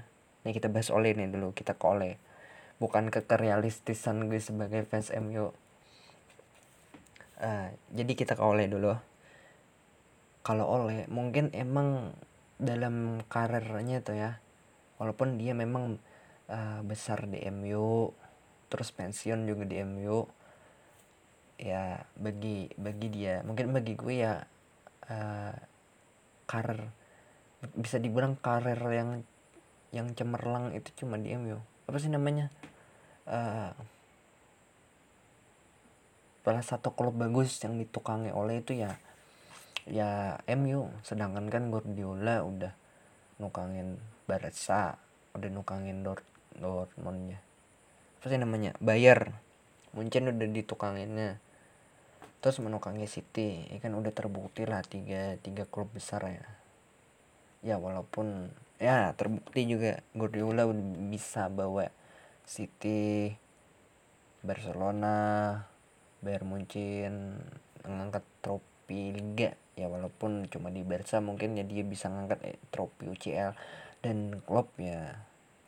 Nih 0.45 0.53
kita 0.53 0.69
bahas 0.69 0.93
Ole 0.93 1.17
nih 1.17 1.33
dulu, 1.33 1.57
kita 1.57 1.73
ke 1.73 1.85
Ole. 1.89 2.21
Bukan 2.77 3.09
ke 3.09 3.25
kerealistisan 3.25 4.29
gue 4.29 4.37
sebagai 4.37 4.85
fans 4.85 5.09
MU. 5.17 5.49
Uh, 7.41 7.67
jadi 7.91 8.13
kita 8.13 8.37
ke 8.37 8.43
Ole 8.45 8.69
dulu. 8.69 8.93
Kalau 10.45 10.69
Ole 10.69 11.09
mungkin 11.09 11.49
emang 11.57 12.13
dalam 12.61 13.25
karirnya 13.25 14.05
tuh 14.05 14.15
ya, 14.21 14.37
walaupun 15.01 15.39
dia 15.39 15.51
memang 15.55 15.99
uh, 16.49 16.79
besar 16.85 17.27
di 17.27 17.41
MU, 17.51 18.11
terus 18.71 18.91
pensiun 18.91 19.47
juga 19.47 19.63
di 19.67 19.79
MU, 19.83 20.25
ya 21.59 22.03
bagi 22.19 22.69
bagi 22.75 23.07
dia, 23.11 23.41
mungkin 23.43 23.71
bagi 23.71 23.93
gue 23.95 24.15
ya 24.15 24.39
uh, 25.11 25.55
karir 26.45 26.85
bisa 27.73 27.97
dibilang 27.97 28.37
karir 28.37 28.77
yang 28.93 29.25
yang 29.89 30.11
cemerlang 30.13 30.75
itu 30.75 30.91
cuma 31.01 31.17
di 31.17 31.33
MU 31.33 31.57
apa 31.85 31.97
sih 31.97 32.11
namanya? 32.11 32.49
Uh, 33.25 33.73
salah 36.45 36.61
satu 36.61 36.93
klub 36.93 37.17
bagus 37.17 37.57
yang 37.65 37.73
ditukangi 37.81 38.29
oleh 38.29 38.61
itu 38.61 38.77
ya 38.77 38.93
ya 39.89 40.37
MU 40.53 40.93
sedangkan 41.01 41.49
kan 41.49 41.73
Guardiola 41.73 42.45
udah 42.45 42.84
nukangin 43.37 43.99
Barca 44.25 44.97
udah 45.35 45.49
nukangin 45.51 46.01
Dort 46.01 46.23
Dortmundnya. 46.55 47.43
Apa 48.19 48.31
sih 48.31 48.39
namanya? 48.39 48.71
Bayer 48.79 49.35
mungkin 49.91 50.31
udah 50.31 50.47
ditukanginnya. 50.47 51.39
Terus 52.39 52.61
menukangi 52.61 53.09
City 53.09 53.67
ya 53.71 53.77
kan 53.81 53.95
udah 53.97 54.13
terbukti 54.13 54.63
lah 54.63 54.85
tiga 54.85 55.35
tiga 55.41 55.67
klub 55.67 55.91
besar 55.91 56.23
ya. 56.29 56.47
Ya 57.65 57.75
walaupun 57.81 58.53
ya 58.77 59.11
terbukti 59.17 59.65
juga 59.65 59.99
Guardiola 60.13 60.69
bisa 61.09 61.49
bawa 61.49 61.89
City 62.45 63.33
Barcelona 64.45 65.57
Bayern 66.21 66.45
Munchen 66.45 67.41
mengangkat 67.81 68.21
trofi 68.45 69.11
Liga 69.13 69.57
ya 69.75 69.91
walaupun 69.91 70.47
cuma 70.47 70.71
di 70.71 70.87
Barca 70.87 71.19
mungkin 71.19 71.59
ya 71.59 71.67
dia 71.67 71.83
bisa 71.83 72.07
ngangkat 72.07 72.39
eh, 72.47 72.57
trofi 72.71 73.11
UCL 73.11 73.51
dan 73.99 74.39
klub 74.47 74.71
ya 74.79 75.19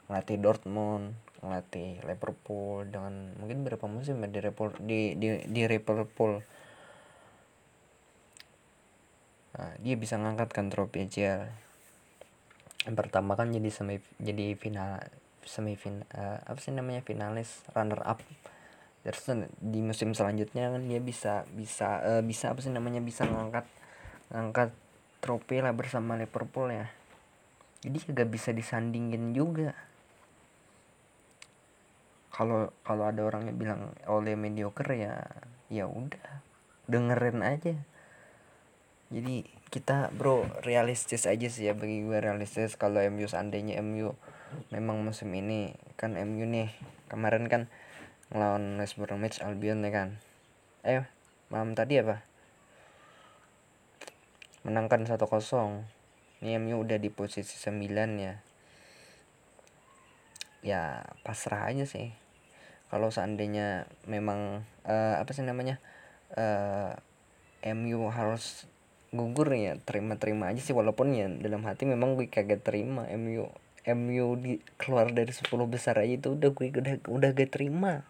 ngelatih 0.07 0.39
Dortmund 0.39 1.15
ngelatih 1.43 2.01
Liverpool 2.07 2.87
dengan 2.87 3.35
mungkin 3.37 3.61
berapa 3.67 3.85
musim 3.85 4.23
ya 4.23 4.27
di 4.31 4.39
Liverpool 4.41 4.71
di 4.81 5.13
di, 5.19 5.27
di 5.45 5.61
Liverpool. 5.69 6.41
Nah, 9.57 9.73
dia 9.81 9.95
bisa 9.97 10.17
ngangkatkan 10.17 10.69
trofi 10.71 11.05
UCL 11.05 11.67
yang 12.87 12.95
pertama 12.95 13.35
kan 13.35 13.51
jadi 13.51 13.67
semi 13.67 13.99
jadi 14.15 14.55
final 14.55 15.03
semifinal 15.43 16.07
uh, 16.15 16.39
apa 16.47 16.59
sih 16.63 16.71
namanya 16.71 17.03
finalis 17.03 17.63
runner 17.75 17.99
up 18.07 18.23
terus 19.03 19.23
di 19.59 19.79
musim 19.83 20.15
selanjutnya 20.15 20.71
kan 20.71 20.83
dia 20.87 20.99
bisa 21.03 21.43
bisa 21.51 21.99
uh, 22.03 22.23
bisa 22.23 22.55
apa 22.55 22.59
sih 22.63 22.71
namanya 22.71 23.03
bisa 23.03 23.27
ngangkat 23.27 23.67
ngangkat 24.31 24.75
trofi 25.23 25.63
lah 25.63 25.73
bersama 25.73 26.19
Liverpool 26.19 26.71
ya. 26.71 26.87
Jadi 27.83 27.97
gak 28.11 28.29
bisa 28.29 28.51
disandingin 28.51 29.31
juga. 29.31 29.71
Kalau 32.33 32.69
kalau 32.85 33.09
ada 33.09 33.25
orang 33.25 33.49
yang 33.49 33.57
bilang 33.57 33.81
oleh 34.05 34.37
mediocre 34.37 34.93
ya 34.93 35.25
ya 35.73 35.89
udah 35.89 36.43
dengerin 36.85 37.41
aja. 37.41 37.75
Jadi 39.07 39.47
kita 39.71 40.11
bro 40.13 40.45
realistis 40.63 41.25
aja 41.25 41.47
sih 41.47 41.71
ya 41.71 41.73
bagi 41.73 42.03
gue 42.03 42.19
realistis 42.19 42.75
kalau 42.75 42.99
MU 43.07 43.25
seandainya 43.27 43.79
MU 43.83 44.15
memang 44.71 45.03
musim 45.03 45.31
ini 45.35 45.75
kan 45.99 46.15
MU 46.15 46.43
nih 46.47 46.71
kemarin 47.11 47.47
kan 47.51 47.71
ngelawan 48.31 48.75
West 48.79 48.99
Bromwich 48.99 49.39
Albion 49.41 49.81
ya 49.81 49.91
kan. 49.91 50.09
Ayo 50.83 51.07
malam 51.47 51.73
tadi 51.73 52.03
apa 52.03 52.26
menangkan 54.67 55.07
1-0 55.07 55.23
ini 56.43 56.59
MU 56.59 56.83
udah 56.83 56.99
di 56.99 57.09
posisi 57.09 57.55
9 57.55 57.87
ya. 58.19 58.35
Ya 60.61 60.81
pasrah 61.25 61.71
aja 61.71 61.87
sih. 61.87 62.13
Kalau 62.91 63.09
seandainya 63.09 63.89
memang 64.05 64.67
uh, 64.85 65.15
apa 65.17 65.31
sih 65.33 65.47
namanya 65.47 65.81
uh, 66.35 66.93
eh, 67.63 67.73
MU 67.73 68.11
harus 68.13 68.69
gugur 69.15 69.49
ya 69.55 69.79
terima-terima 69.81 70.53
aja 70.53 70.61
sih. 70.61 70.77
Walaupun 70.77 71.15
ya 71.15 71.25
dalam 71.31 71.65
hati 71.65 71.89
memang 71.89 72.13
gue 72.13 72.29
kagak 72.29 72.61
terima 72.61 73.09
MU 73.15 73.49
MU 73.87 74.27
di 74.35 74.59
keluar 74.75 75.09
dari 75.09 75.31
10 75.31 75.47
besar 75.71 75.95
aja 75.97 76.19
itu 76.19 76.35
udah 76.35 76.51
gue 76.51 76.67
udah 76.75 76.93
udah 77.07 77.29
gak 77.33 77.55
terima. 77.55 78.03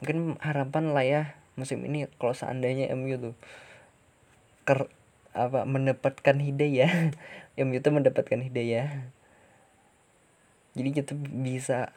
Mungkin 0.00 0.38
harapan 0.40 0.94
lah 0.94 1.04
ya 1.04 1.22
musim 1.58 1.84
ini 1.84 2.06
kalau 2.16 2.32
seandainya 2.36 2.92
MU 2.96 3.16
tuh 3.18 3.34
ker 4.66 4.90
apa 5.32 5.62
mendapatkan 5.64 6.36
hidayah. 6.36 7.14
MU 7.62 7.78
tuh 7.80 7.92
mendapatkan 7.94 8.40
hidayah. 8.42 9.08
Jadi 10.76 10.90
kita 10.92 11.16
bisa 11.16 11.94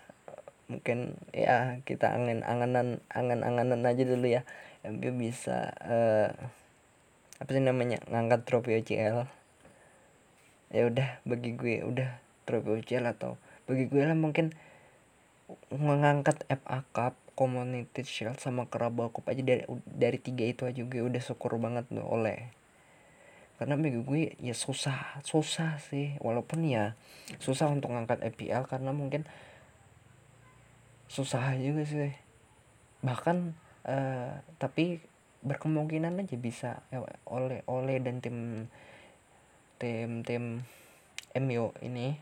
mungkin 0.70 1.18
ya 1.34 1.82
kita 1.84 2.14
angan 2.14 2.46
anganan 2.46 3.02
angan 3.12 3.42
anganan 3.44 3.82
aja 3.84 4.06
dulu 4.06 4.30
ya. 4.30 4.48
MU 4.86 5.12
bisa 5.18 5.76
uh, 5.84 6.32
apa 7.40 7.50
sih 7.56 7.64
namanya 7.64 8.04
ngangkat 8.12 8.44
trofi 8.44 8.76
UCL 8.76 9.24
ya 10.70 10.84
udah 10.86 11.24
bagi 11.24 11.56
gue 11.56 11.82
udah 11.88 12.20
trofi 12.44 12.84
UCL 12.84 13.08
atau 13.16 13.40
bagi 13.64 13.88
gue 13.88 14.04
lah 14.04 14.14
mungkin 14.14 14.52
mengangkat 15.72 16.46
FA 16.46 16.86
Cup 16.94 17.16
Community 17.34 18.04
Shield 18.04 18.38
sama 18.44 18.68
Carabao 18.68 19.10
Cup 19.10 19.32
aja 19.32 19.40
dari 19.40 19.64
dari 19.88 20.20
tiga 20.20 20.46
itu 20.46 20.68
aja 20.68 20.84
gue 20.84 21.02
udah 21.02 21.22
syukur 21.24 21.56
banget 21.58 21.88
tuh 21.88 22.04
oleh 22.04 22.52
karena 23.60 23.75
bagi 23.75 24.00
gue 24.00 24.22
ya 24.39 24.56
susah 24.56 25.20
susah 25.28 25.84
sih. 25.84 26.16
Walaupun 26.24 26.63
ya 26.63 26.96
susah 27.44 27.68
untuk 27.68 27.92
ngangkat 27.92 28.24
EPL 28.24 28.63
karena 28.72 28.96
mungkin 28.96 29.28
susah 31.12 31.60
juga 31.60 31.84
sih. 31.84 32.16
Bahkan 33.04 33.38
uh, 33.84 34.39
tapi 34.56 35.04
berkemungkinan 35.44 36.24
aja 36.24 36.36
bisa 36.39 36.72
ya, 36.88 37.04
oleh 37.28 37.60
oleh 37.68 38.00
dan 38.00 38.24
tim 38.24 38.68
tim 39.75 40.24
tim 40.24 40.63
MU 41.36 41.75
ini 41.84 42.16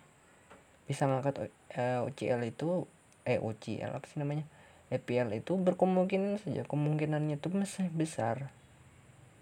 bisa 0.89 1.05
ngangkat 1.05 1.37
uh, 1.37 1.49
eh, 1.77 1.99
UCL 2.01 2.41
itu 2.49 2.89
eh 3.29 3.37
UCL 3.37 3.93
apa 3.93 4.05
sih 4.09 4.17
namanya? 4.17 4.49
EPL 4.87 5.35
itu 5.37 5.53
berkemungkinan 5.53 6.41
saja. 6.41 6.63
Kemungkinannya 6.63 7.37
itu 7.37 7.51
masih 7.53 7.91
besar. 7.91 8.49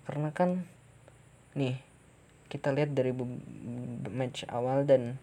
Karena 0.10 0.34
kan 0.34 0.66
nih 1.56 1.80
kita 2.52 2.72
lihat 2.72 2.94
dari 2.94 3.12
match 4.12 4.46
awal 4.48 4.86
dan 4.86 5.18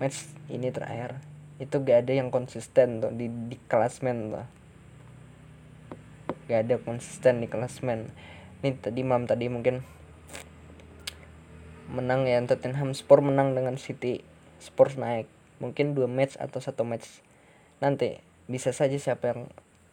match 0.00 0.30
ini 0.48 0.72
terakhir. 0.72 1.20
Itu 1.58 1.82
gak 1.82 2.06
ada 2.06 2.12
yang 2.14 2.30
konsisten 2.30 3.02
tuh 3.02 3.12
di, 3.12 3.28
di 3.28 3.58
klasmen 3.68 4.32
tuh. 4.32 4.46
Gak 6.48 6.60
ada 6.64 6.74
konsisten 6.80 7.44
di 7.44 7.48
klasmen. 7.50 8.08
Ini 8.62 8.78
tadi 8.78 9.00
mam 9.04 9.26
tadi 9.28 9.50
mungkin 9.50 9.84
menang 11.92 12.24
ya. 12.24 12.40
Tottenham 12.46 12.94
Sport 12.94 13.22
menang 13.26 13.52
dengan 13.52 13.76
City. 13.76 14.24
Spurs 14.62 14.96
naik. 14.96 15.28
Mungkin 15.58 15.92
dua 15.98 16.06
match 16.06 16.38
atau 16.38 16.62
satu 16.62 16.86
match. 16.86 17.20
Nanti 17.82 18.22
bisa 18.48 18.72
saja 18.72 18.96
siapa 18.96 19.34
yang 19.34 19.40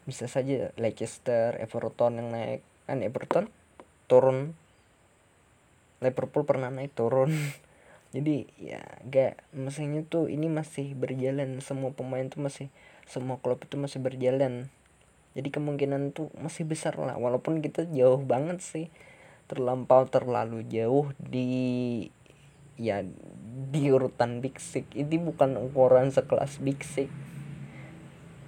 bisa 0.05 0.29
saja 0.29 0.69
Leicester 0.77 1.57
Everton 1.57 2.21
yang 2.21 2.29
naik. 2.29 2.61
Kan 2.85 3.01
Everton 3.01 3.49
turun 4.05 4.53
Liverpool 6.05 6.45
pernah 6.45 6.69
naik 6.69 6.93
turun. 6.93 7.33
Jadi 8.15 8.47
ya 8.61 8.79
gak 9.09 9.43
mesinnya 9.51 10.05
tuh 10.05 10.29
ini 10.29 10.47
masih 10.47 10.93
berjalan. 10.93 11.59
Semua 11.59 11.91
pemain 11.91 12.23
tuh 12.29 12.45
masih 12.45 12.69
semua 13.09 13.41
klub 13.41 13.59
itu 13.65 13.75
masih 13.75 13.99
berjalan. 13.99 14.69
Jadi 15.35 15.51
kemungkinan 15.51 16.15
tuh 16.15 16.31
masih 16.39 16.63
besar 16.63 16.95
lah. 16.95 17.19
Walaupun 17.19 17.59
kita 17.59 17.83
jauh 17.91 18.21
banget 18.23 18.63
sih. 18.63 18.87
Terlampau 19.51 20.07
terlalu 20.07 20.63
jauh 20.69 21.11
di 21.19 22.07
ya 22.79 23.03
di 23.71 23.91
urutan 23.91 24.39
Big 24.39 24.61
Six. 24.63 24.95
Ini 24.95 25.19
bukan 25.19 25.59
ukuran 25.59 26.13
sekelas 26.13 26.63
Big 26.63 26.79
Six. 26.87 27.11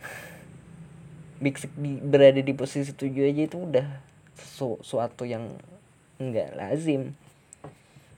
Big 1.43 1.59
Six 1.59 1.75
di, 1.75 1.99
berada 1.99 2.39
di 2.39 2.53
posisi 2.55 2.95
tujuh 2.95 3.27
aja 3.27 3.43
itu 3.51 3.57
udah 3.59 3.87
su, 4.37 4.79
suatu 4.79 5.27
yang 5.27 5.59
enggak 6.17 6.55
lazim 6.57 7.13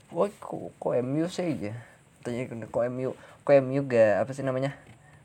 Wah 0.10 0.30
kok, 0.42 0.74
kok 0.82 0.94
MU 1.06 1.26
sih 1.30 1.54
aja 1.54 1.74
tanya 2.20 2.50
kok 2.50 2.84
MU 2.90 3.16
kok 3.46 3.54
MU 3.62 3.82
gak 3.86 4.26
apa 4.26 4.32
sih 4.34 4.44
namanya? 4.44 4.76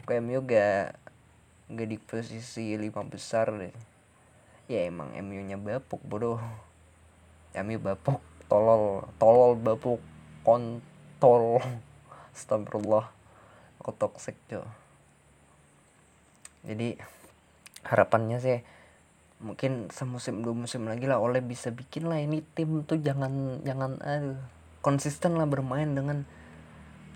Kok 0.04 0.14
MU 0.20 0.44
gak 0.44 0.94
nggak 1.72 1.88
di 1.88 1.96
posisi 1.96 2.76
lima 2.76 3.02
besar 3.02 3.48
deh. 3.50 3.72
Ya 4.68 4.84
emang 4.84 5.12
MU 5.24 5.40
nya 5.44 5.56
bapuk 5.56 6.04
bodoh. 6.04 6.40
MU 7.56 7.76
bapuk 7.80 8.20
tolol 8.46 9.08
tolol 9.16 9.56
bapuk 9.56 10.00
kontol. 10.44 11.64
Astagfirullah 12.34 13.14
aku 13.84 13.92
toxic 14.00 14.32
cuy 14.48 14.64
jadi 16.64 16.96
harapannya 17.84 18.40
sih 18.40 18.64
mungkin 19.44 19.92
semusim 19.92 20.40
dua 20.40 20.56
musim 20.56 20.88
lagi 20.88 21.04
lah 21.04 21.20
oleh 21.20 21.44
bisa 21.44 21.68
bikin 21.68 22.08
lah 22.08 22.16
ini 22.16 22.40
tim 22.56 22.80
tuh 22.88 22.96
jangan 22.96 23.60
jangan 23.60 24.00
aduh 24.00 24.40
konsisten 24.84 25.40
lah 25.40 25.48
bermain 25.48 25.96
dengan 25.96 26.28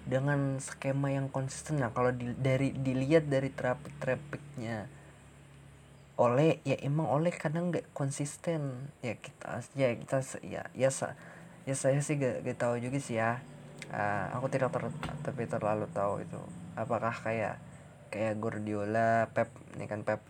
dengan 0.09 0.57
skema 0.57 1.12
yang 1.12 1.28
konsisten. 1.28 1.85
Nah 1.85 1.92
kalau 1.92 2.16
di, 2.16 2.33
dari 2.33 2.72
dilihat 2.72 3.28
dari 3.28 3.52
traffic 3.52 3.92
trafficnya 4.00 4.88
oleh 6.18 6.59
ya 6.64 6.81
emang 6.81 7.07
oleh 7.12 7.31
kadang 7.31 7.68
nggak 7.68 7.92
konsisten. 7.92 8.88
Ya 9.04 9.20
kita 9.20 9.61
ya 9.76 9.92
kita 9.92 10.18
ya 10.40 10.62
ya 10.72 10.88
sa, 10.88 11.12
ya 11.68 11.76
saya 11.76 12.00
sih 12.00 12.16
gak, 12.16 12.42
gak 12.42 12.59
tahu 12.59 12.81
juga 12.81 12.98
sih 12.98 13.20
ya. 13.20 13.44
Uh, 13.88 14.33
aku 14.37 14.48
tidak 14.48 14.72
ter, 14.72 14.88
tapi 15.20 15.44
terlalu 15.44 15.87
tahu 15.92 16.24
itu. 16.24 16.40
Apakah 16.74 17.12
kayak 17.12 17.61
kayak 18.09 18.40
Guardiola 18.40 19.28
Pep 19.37 19.52
ini 19.76 19.85
kan 19.85 20.02
Pep 20.09 20.24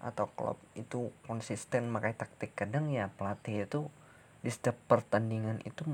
atau 0.00 0.26
klub 0.32 0.56
itu 0.74 1.12
konsisten 1.28 1.92
makai 1.92 2.16
taktik 2.16 2.56
kadang 2.56 2.88
ya 2.88 3.12
pelatih 3.14 3.68
itu 3.68 3.80
di 4.40 4.48
setiap 4.48 4.72
pertandingan 4.88 5.60
itu 5.68 5.84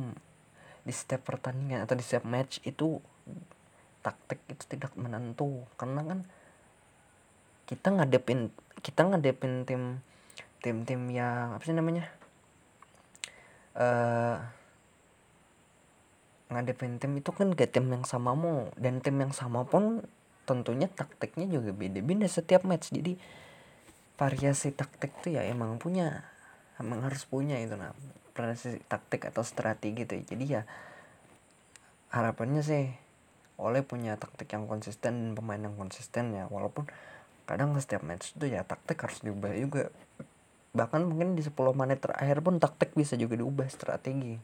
di 0.87 0.95
setiap 0.95 1.27
pertandingan 1.27 1.83
atau 1.83 1.99
di 1.99 2.05
setiap 2.07 2.23
match 2.23 2.63
itu 2.63 3.03
taktik 4.07 4.39
itu 4.47 4.63
tidak 4.71 4.95
menentu. 4.95 5.67
Karena 5.75 6.07
kan 6.07 6.19
kita 7.67 7.91
ngadepin 7.91 8.55
kita 8.79 9.03
ngadepin 9.03 9.67
tim 9.67 9.83
tim 10.63 10.87
tim 10.87 11.01
yang 11.11 11.59
apa 11.59 11.63
sih 11.67 11.75
namanya 11.75 12.07
uh, 13.75 14.39
ngadepin 16.47 17.03
tim 17.03 17.19
itu 17.19 17.35
kan 17.35 17.51
gak 17.51 17.75
tim 17.75 17.91
yang 17.91 18.07
sama 18.07 18.39
mau 18.39 18.71
dan 18.79 19.03
tim 19.03 19.19
yang 19.19 19.35
sama 19.35 19.67
pun 19.67 20.07
tentunya 20.47 20.87
taktiknya 20.87 21.51
juga 21.51 21.75
beda-beda 21.75 22.31
setiap 22.31 22.63
match. 22.63 22.95
Jadi 22.95 23.19
variasi 24.15 24.71
taktik 24.71 25.11
tuh 25.21 25.35
ya 25.35 25.43
emang 25.43 25.83
punya 25.83 26.23
emang 26.79 27.05
harus 27.05 27.27
punya 27.27 27.59
itu 27.59 27.75
nah 27.75 27.93
variasi 28.37 28.77
taktik 28.85 29.33
atau 29.33 29.41
strategi 29.41 30.05
gitu 30.05 30.13
jadi 30.21 30.45
ya 30.45 30.63
harapannya 32.13 32.61
sih 32.61 33.07
oleh 33.57 33.81
punya 33.81 34.21
taktik 34.21 34.53
yang 34.53 34.69
konsisten 34.69 35.13
dan 35.13 35.33
pemain 35.33 35.61
yang 35.61 35.77
konsisten 35.77 36.37
ya. 36.37 36.45
Walaupun 36.53 36.85
kadang 37.49 37.73
setiap 37.81 38.05
match 38.05 38.37
itu 38.37 38.53
ya 38.53 38.63
taktik 38.69 39.01
harus 39.01 39.25
diubah 39.25 39.53
juga. 39.57 39.89
Bahkan 40.77 41.09
mungkin 41.09 41.33
di 41.33 41.43
10 41.45 41.57
menit 41.73 42.05
terakhir 42.05 42.45
pun 42.45 42.61
taktik 42.61 42.93
bisa 42.93 43.17
juga 43.17 43.41
diubah 43.41 43.65
strategi. 43.73 44.37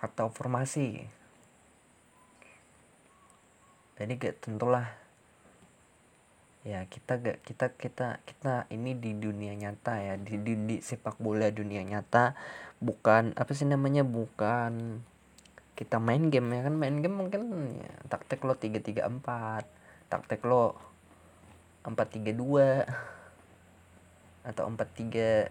Atau 0.00 0.32
formasi. 0.32 1.04
Jadi 4.00 4.12
gak 4.18 4.48
tentulah 4.48 4.88
ya 6.62 6.86
kita 6.86 7.18
gak 7.18 7.38
kita 7.42 7.74
kita 7.74 8.08
kita 8.22 8.70
ini 8.70 8.94
di 8.94 9.18
dunia 9.18 9.50
nyata 9.58 9.98
ya 9.98 10.14
di, 10.14 10.38
di, 10.38 10.54
di 10.54 10.76
sepak 10.78 11.18
bola 11.18 11.50
dunia 11.50 11.82
nyata 11.82 12.38
bukan 12.78 13.34
apa 13.34 13.50
sih 13.50 13.66
namanya 13.66 14.06
bukan 14.06 15.02
kita 15.74 15.98
main 15.98 16.30
game 16.30 16.54
ya 16.54 16.62
kan 16.62 16.74
main 16.78 17.02
game 17.02 17.18
mungkin 17.18 17.42
ya, 17.82 17.94
taktik 18.06 18.46
lo 18.46 18.54
tiga 18.54 18.78
tiga 18.78 19.10
empat 19.10 19.66
taktik 20.06 20.46
lo 20.46 20.78
empat 21.82 22.14
tiga 22.14 22.30
dua 22.30 22.86
atau 24.48 24.70
empat 24.70 24.88
tiga 24.94 25.50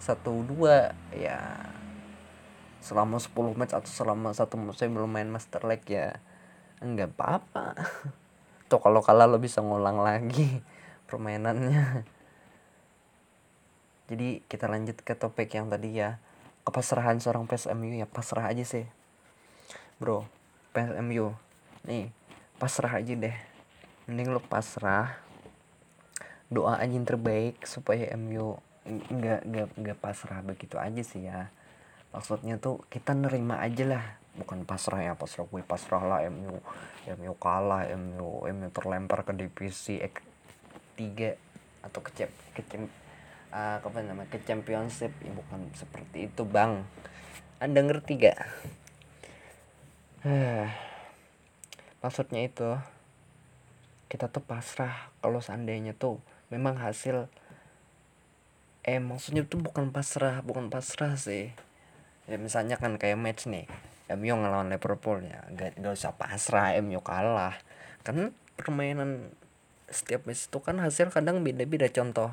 satu 0.00 0.40
dua 0.46 0.96
ya 1.12 1.68
selama 2.78 3.18
10 3.18 3.58
match 3.58 3.74
atau 3.74 3.90
selama 3.90 4.30
satu 4.32 4.54
musim 4.56 4.94
belum 4.94 5.10
main 5.10 5.28
Master 5.28 5.66
League 5.66 5.90
ya 5.90 6.22
enggak 6.78 7.12
apa-apa 7.18 7.74
tuh 8.68 8.84
kalau 8.84 9.00
kalah 9.00 9.24
lo 9.24 9.40
bisa 9.40 9.64
ngulang 9.64 10.04
lagi 10.04 10.60
permainannya. 11.08 12.04
Jadi 14.08 14.44
kita 14.48 14.68
lanjut 14.68 15.00
ke 15.00 15.16
topik 15.16 15.52
yang 15.56 15.72
tadi 15.72 15.96
ya. 15.96 16.20
Kepasrahan 16.68 17.16
seorang 17.16 17.48
PSMU 17.48 17.96
ya 17.96 18.04
pasrah 18.04 18.52
aja 18.52 18.60
sih. 18.60 18.84
Bro 19.96 20.28
PSMU 20.76 21.32
nih 21.88 22.12
pasrah 22.60 23.00
aja 23.00 23.12
deh. 23.16 23.36
Mending 24.04 24.36
lo 24.36 24.40
pasrah. 24.44 25.16
Doa 26.48 26.80
aja 26.80 26.92
yang 26.92 27.04
terbaik 27.08 27.64
supaya 27.64 28.12
MU 28.16 28.56
nggak 28.88 29.40
nggak 29.48 29.68
nggak 29.80 29.98
pasrah. 30.00 30.44
Begitu 30.44 30.76
aja 30.76 31.00
sih 31.00 31.24
ya. 31.24 31.48
Maksudnya 32.12 32.56
tuh 32.60 32.84
kita 32.88 33.12
nerima 33.12 33.60
aja 33.60 33.84
lah 33.84 34.04
bukan 34.38 34.62
pasrah 34.62 35.02
ya 35.02 35.12
pasrah 35.18 35.44
gue 35.50 35.62
pasrah 35.66 36.02
lah 36.06 36.20
MU 36.30 36.62
MU 37.18 37.32
kalah 37.36 37.90
MU 37.98 38.46
MU 38.46 38.68
terlempar 38.70 39.26
ke 39.26 39.34
divisi 39.34 39.98
X 39.98 40.22
tiga 40.98 41.34
atau 41.82 42.02
ke 42.02 42.26
ke 42.54 42.62
uh, 43.54 43.78
apa 43.80 43.98
namanya 44.02 44.28
ke 44.28 44.38
championship. 44.42 45.12
Ya 45.22 45.32
bukan 45.32 45.70
seperti 45.72 46.28
itu 46.28 46.42
bang. 46.44 46.84
Anda 47.58 47.82
ngerti 47.82 48.12
gak? 48.18 48.38
Maksudnya 52.02 52.46
itu 52.46 52.78
kita 54.08 54.30
tuh 54.30 54.42
pasrah 54.42 55.10
kalau 55.20 55.42
seandainya 55.42 55.92
tuh 55.92 56.22
memang 56.48 56.80
hasil 56.80 57.28
eh 58.88 58.96
maksudnya 58.96 59.44
tuh 59.44 59.60
bukan 59.60 59.92
pasrah 59.92 60.40
bukan 60.40 60.72
pasrah 60.72 61.18
sih. 61.18 61.52
Ya 62.24 62.36
misalnya 62.40 62.80
kan 62.80 62.96
kayak 62.96 63.20
match 63.20 63.44
nih 63.50 63.68
MU 64.16 64.34
ngelawan 64.40 64.72
Liverpool 64.72 65.20
ya 65.24 65.44
gak, 65.52 65.76
gak 65.76 65.92
usah 65.92 66.16
pasrah 66.16 66.72
MU 66.80 67.00
kalah 67.04 67.56
kan 68.06 68.32
permainan 68.56 69.28
setiap 69.88 70.24
match 70.28 70.48
itu 70.48 70.58
kan 70.60 70.80
hasil 70.80 71.12
kadang 71.12 71.44
beda-beda 71.44 71.88
contoh 71.88 72.32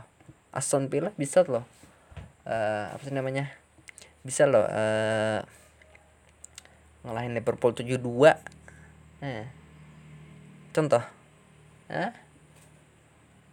Aston 0.55 0.87
Villa 0.87 1.11
bisa 1.19 1.43
loh 1.43 1.67
uh, 2.47 2.91
apa 2.91 3.01
sih 3.03 3.15
namanya 3.15 3.51
bisa 4.23 4.47
loh 4.47 4.63
uh, 4.63 5.39
ngalahin 7.05 7.35
Liverpool 7.37 7.75
7-2 7.75 8.01
eh. 9.21 9.45
contoh 10.73 11.03
eh? 11.91 12.11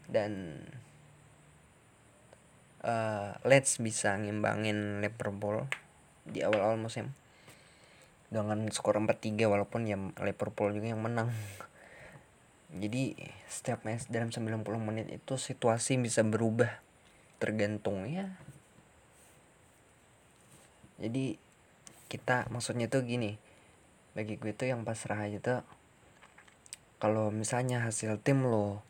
dan 0.09 0.63
uh, 2.87 3.37
Leeds 3.47 3.79
bisa 3.79 4.17
ngimbangin 4.17 5.05
Liverpool 5.05 5.67
di 6.27 6.41
awal-awal 6.41 6.79
musim 6.79 7.11
dengan 8.33 8.65
skor 8.73 8.97
4-3 8.97 9.45
walaupun 9.45 9.85
ya 9.85 10.01
Liverpool 10.01 10.73
juga 10.73 10.97
yang 10.97 11.05
menang. 11.05 11.29
Jadi 12.73 13.13
setiap 13.45 13.85
match 13.85 14.09
dalam 14.09 14.33
90 14.33 14.65
menit 14.81 15.13
itu 15.13 15.37
situasi 15.37 16.01
bisa 16.01 16.25
berubah 16.25 16.81
tergantung 17.37 18.09
ya. 18.09 18.33
Jadi 20.97 21.37
kita 22.09 22.49
maksudnya 22.49 22.89
tuh 22.89 23.05
gini 23.05 23.37
bagi 24.13 24.37
gue 24.37 24.53
tuh 24.53 24.69
yang 24.69 24.85
pasrah 24.85 25.25
aja 25.25 25.41
tuh 25.41 25.61
kalau 27.01 27.33
misalnya 27.33 27.81
hasil 27.81 28.21
tim 28.21 28.45
lo 28.45 28.85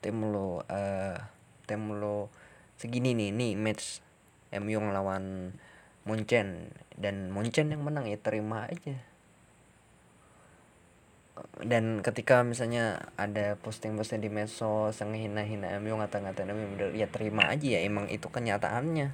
tim 0.00 0.24
lo 0.24 0.64
uh, 0.64 1.16
tim 1.68 1.92
lo 1.92 2.32
segini 2.80 3.12
nih 3.12 3.30
nih 3.36 3.52
match 3.60 4.00
MU 4.56 4.80
ngelawan 4.80 5.52
Munchen. 6.04 6.72
Dan 6.94 7.32
Munchen 7.32 7.72
yang 7.72 7.82
menang 7.82 8.06
ya 8.06 8.20
terima 8.20 8.68
aja. 8.68 9.00
Dan 11.64 12.04
ketika 12.04 12.46
misalnya 12.46 13.10
ada 13.18 13.58
posting-posting 13.58 14.22
di 14.22 14.30
medsos 14.30 14.94
yang 15.02 15.10
hina-hina 15.10 15.74
MU 15.82 15.98
ngata-ngatain 15.98 16.54
MU 16.54 16.94
ya 16.94 17.10
terima 17.10 17.50
aja 17.50 17.66
ya 17.66 17.80
emang 17.82 18.06
itu 18.12 18.30
kenyataannya. 18.30 19.10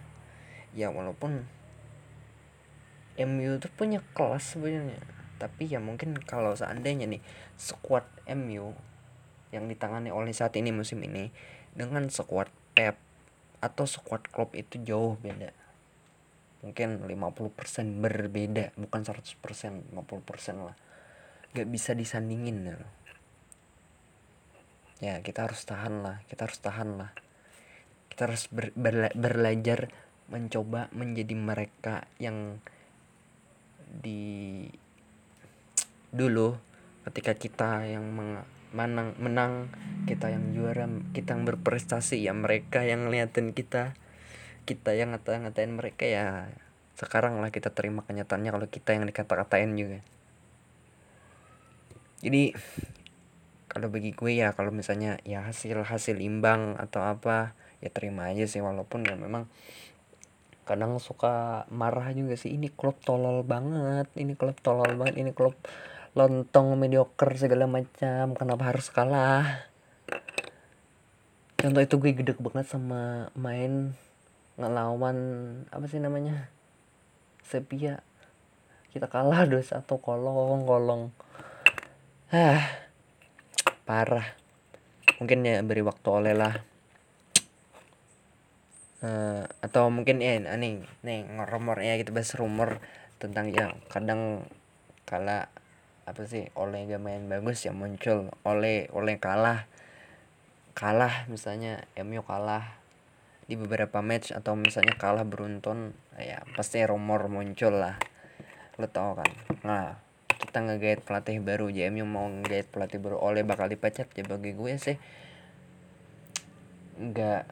Ya 0.76 0.88
walaupun 0.92 1.48
MU 3.16 3.50
itu 3.56 3.68
punya 3.72 4.04
kelas 4.12 4.58
sebenarnya. 4.58 5.00
Tapi 5.40 5.72
ya 5.72 5.80
mungkin 5.80 6.12
kalau 6.20 6.52
seandainya 6.52 7.08
nih 7.08 7.24
squad 7.56 8.04
MU 8.28 8.76
yang 9.50 9.66
ditangani 9.66 10.12
oleh 10.12 10.30
saat 10.36 10.54
ini 10.60 10.70
musim 10.70 11.00
ini 11.00 11.32
dengan 11.74 12.06
squad 12.12 12.52
Pep 12.76 12.98
atau 13.60 13.84
squad 13.88 14.28
Klopp 14.30 14.54
itu 14.54 14.78
jauh 14.80 15.18
beda 15.18 15.59
mungkin 16.60 17.04
50% 17.08 18.04
berbeda 18.04 18.76
bukan 18.76 19.00
100% 19.00 19.92
50% 19.92 20.66
lah. 20.66 20.76
Gak 21.56 21.68
bisa 21.68 21.96
disandingin 21.96 22.70
ya. 22.70 22.76
Ya 25.00 25.14
kita 25.24 25.48
harus 25.48 25.64
tahan 25.64 26.04
lah 26.04 26.16
kita 26.28 26.46
harus 26.46 26.60
tahan 26.60 27.00
lah. 27.00 27.10
Kita 28.12 28.28
harus 28.28 28.46
ber, 28.52 28.70
berla, 28.76 29.08
belajar 29.16 29.88
mencoba 30.30 30.92
menjadi 30.94 31.34
mereka 31.34 32.06
yang 32.22 32.62
di 33.90 34.66
dulu 36.14 36.54
ketika 37.10 37.34
kita 37.34 37.70
yang 37.90 38.06
menang 38.70 39.18
menang 39.18 39.66
kita 40.06 40.30
yang 40.30 40.54
juara 40.54 40.86
kita 41.10 41.34
yang 41.34 41.42
berprestasi 41.42 42.22
ya 42.22 42.30
mereka 42.30 42.86
yang 42.86 43.10
ngeliatin 43.10 43.50
kita 43.50 43.98
kita 44.70 44.94
yang 44.94 45.10
ngata-ngatain 45.10 45.74
mereka 45.74 46.06
ya 46.06 46.46
sekarang 46.94 47.42
lah 47.42 47.50
kita 47.50 47.74
terima 47.74 48.06
kenyataannya 48.06 48.54
kalau 48.54 48.66
kita 48.70 48.94
yang 48.94 49.02
dikata-katain 49.10 49.74
juga. 49.74 49.98
Jadi 52.22 52.54
kalau 53.66 53.90
bagi 53.90 54.14
gue 54.14 54.32
ya 54.38 54.54
kalau 54.54 54.70
misalnya 54.70 55.18
ya 55.26 55.42
hasil 55.42 55.82
hasil 55.82 56.22
imbang 56.22 56.78
atau 56.78 57.02
apa 57.02 57.58
ya 57.82 57.90
terima 57.90 58.30
aja 58.30 58.46
sih. 58.46 58.62
Walaupun 58.62 59.08
ya 59.08 59.18
memang 59.18 59.50
kadang 60.68 61.02
suka 61.02 61.66
marah 61.72 62.14
juga 62.14 62.38
sih 62.38 62.54
ini 62.54 62.70
klub 62.70 62.94
tolol 63.02 63.42
banget 63.42 64.06
ini 64.14 64.38
klub 64.38 64.54
tolol 64.62 64.94
banget 64.94 65.18
ini 65.18 65.34
klub 65.34 65.58
lontong 66.14 66.78
mediocre 66.78 67.34
segala 67.34 67.66
macam 67.66 68.38
kenapa 68.38 68.70
harus 68.70 68.86
kalah? 68.92 69.66
Contoh 71.58 71.82
itu 71.82 71.96
gue 71.96 72.12
gede 72.12 72.32
banget 72.38 72.68
sama 72.68 73.32
main 73.34 73.96
ngelawan 74.60 75.16
apa 75.72 75.88
sih 75.88 75.96
namanya 75.96 76.52
sepia. 77.40 78.04
Kita 78.92 79.08
kalah 79.08 79.48
dua 79.48 79.64
satu 79.64 79.96
kolong 79.96 80.68
kolong. 80.68 81.08
Ah 82.28 82.60
parah. 83.88 84.36
Mungkin 85.16 85.48
ya 85.48 85.64
beri 85.64 85.80
waktu 85.80 86.08
oleh 86.12 86.34
lah. 86.36 86.54
Uh, 89.00 89.48
atau 89.64 89.88
mungkin 89.88 90.20
ya 90.20 90.36
nih 90.36 90.84
nih 91.00 91.18
ngoromor 91.32 91.80
ya 91.80 91.96
kita 91.96 92.12
bahas 92.12 92.36
rumor 92.36 92.84
tentang 93.16 93.48
yang 93.48 93.72
kadang 93.88 94.44
kala 95.08 95.48
apa 96.04 96.20
sih 96.28 96.52
oleh 96.52 96.84
gak 96.84 97.00
main 97.00 97.24
bagus 97.24 97.64
ya 97.64 97.72
muncul 97.72 98.28
oleh 98.44 98.92
oleh 98.92 99.16
kalah. 99.16 99.64
Kalah 100.76 101.24
misalnya 101.32 101.88
MU 101.96 102.20
kalah 102.20 102.79
di 103.50 103.58
beberapa 103.58 103.98
match 103.98 104.30
atau 104.30 104.54
misalnya 104.54 104.94
kalah 104.94 105.26
beruntun 105.26 105.90
ya 106.14 106.38
pasti 106.54 106.78
rumor 106.86 107.26
muncul 107.26 107.82
lah. 107.82 107.98
Lo 108.78 108.86
tau 108.86 109.18
kan? 109.18 109.26
Nah 109.66 109.98
kita 110.38 110.62
ngegait 110.62 111.02
pelatih 111.02 111.42
baru 111.42 111.66
JMU 111.66 112.06
mau 112.06 112.30
ngegait 112.30 112.70
pelatih 112.70 113.02
baru 113.02 113.18
oleh 113.18 113.42
bakal 113.42 113.66
dipecat 113.66 114.06
ya 114.14 114.22
bagi 114.22 114.54
gue 114.54 114.72
sih. 114.78 114.94
Nggak 117.02 117.42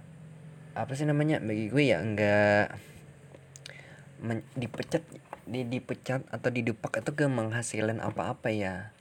apa 0.78 0.92
sih 0.94 1.02
namanya? 1.02 1.42
Bagi 1.42 1.66
gue 1.66 1.82
ya 1.82 1.98
nggak 1.98 2.66
dipecat 4.54 5.02
di 5.48 5.66
dipecat 5.66 6.22
atau 6.30 6.52
didepak 6.52 7.02
itu 7.02 7.10
gak 7.10 7.32
menghasilkan 7.32 7.98
apa-apa 7.98 8.54
ya. 8.54 8.94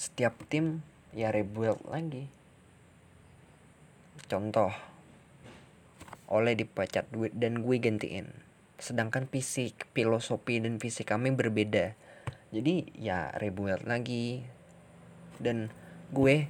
Setiap 0.00 0.32
tim 0.48 0.80
ya 1.12 1.28
rebuild 1.28 1.84
lagi. 1.92 2.32
Contoh 4.32 4.91
oleh 6.32 6.56
dipecat 6.56 7.12
dan 7.36 7.60
gue 7.60 7.76
gantiin. 7.76 8.32
Sedangkan 8.80 9.28
visi 9.28 9.76
filosofi 9.92 10.58
dan 10.58 10.80
visi 10.80 11.04
kami 11.04 11.30
berbeda. 11.36 11.92
Jadi 12.50 12.96
ya 12.96 13.28
rebuild 13.36 13.84
lagi. 13.84 14.40
Dan 15.36 15.68
gue 16.08 16.48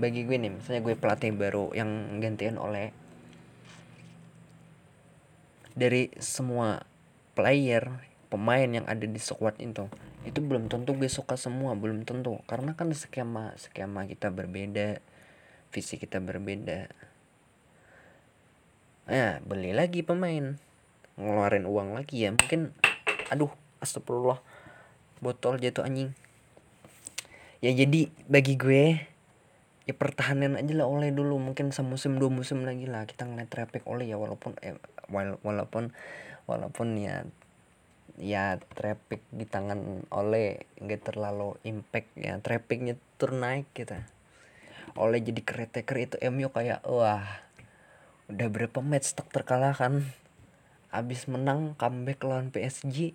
bagi 0.00 0.24
gue 0.24 0.36
nih 0.40 0.52
misalnya 0.56 0.80
gue 0.80 0.94
pelatih 0.96 1.34
baru 1.36 1.74
yang 1.74 2.22
gantian 2.22 2.54
oleh 2.54 2.94
dari 5.74 6.10
semua 6.22 6.86
player 7.34 8.06
pemain 8.30 8.66
yang 8.66 8.86
ada 8.86 9.02
di 9.02 9.18
squad 9.18 9.58
itu 9.58 9.90
itu 10.22 10.38
belum 10.38 10.70
tentu 10.70 10.94
gue 10.94 11.10
suka 11.10 11.38
semua 11.38 11.74
belum 11.78 12.04
tentu. 12.04 12.38
Karena 12.46 12.74
kan 12.74 12.90
skema 12.94 13.54
skema 13.58 14.06
kita 14.06 14.30
berbeda 14.30 15.02
visi 15.68 16.00
kita 16.00 16.20
berbeda 16.20 16.88
ya 19.08 19.40
beli 19.42 19.72
lagi 19.72 20.04
pemain. 20.04 20.60
Ngeluarin 21.16 21.64
uang 21.64 21.96
lagi 21.96 22.28
ya. 22.28 22.30
Mungkin 22.36 22.76
aduh 23.32 23.50
astagfirullah. 23.80 24.38
Botol 25.18 25.58
jatuh 25.58 25.82
anjing. 25.82 26.14
Ya 27.58 27.74
jadi 27.74 28.12
bagi 28.30 28.54
gue 28.54 29.02
ya 29.88 29.94
pertahanan 29.96 30.54
aja 30.60 30.72
lah 30.76 30.86
oleh 30.86 31.10
dulu. 31.10 31.40
Mungkin 31.40 31.74
semusim 31.74 32.20
dua 32.20 32.30
musim 32.30 32.62
lagi 32.62 32.86
lah 32.86 33.08
kita 33.08 33.26
ngeliat 33.26 33.50
traffic 33.50 33.82
oleh 33.88 34.06
ya 34.06 34.20
walaupun 34.20 34.54
eh, 34.62 34.78
walaupun 35.42 35.90
walaupun 36.46 36.88
ya 37.00 37.24
ya 38.18 38.58
traffic 38.74 39.24
di 39.30 39.46
tangan 39.46 40.04
oleh 40.12 40.68
nggak 40.78 41.08
terlalu 41.08 41.56
impact 41.66 42.12
ya. 42.14 42.38
Trafficnya 42.38 42.94
turun 43.16 43.42
naik 43.42 43.66
kita. 43.74 44.06
Oleh 44.94 45.18
jadi 45.24 45.40
caretaker 45.42 45.96
itu 45.98 46.16
MU 46.30 46.52
kayak 46.52 46.84
wah 46.86 47.47
udah 48.28 48.48
berapa 48.52 48.78
match 48.84 49.16
tak 49.16 49.32
terkalahkan. 49.32 50.04
Abis 50.88 51.28
menang 51.28 51.76
comeback 51.76 52.24
lawan 52.24 52.48
PSG 52.48 53.12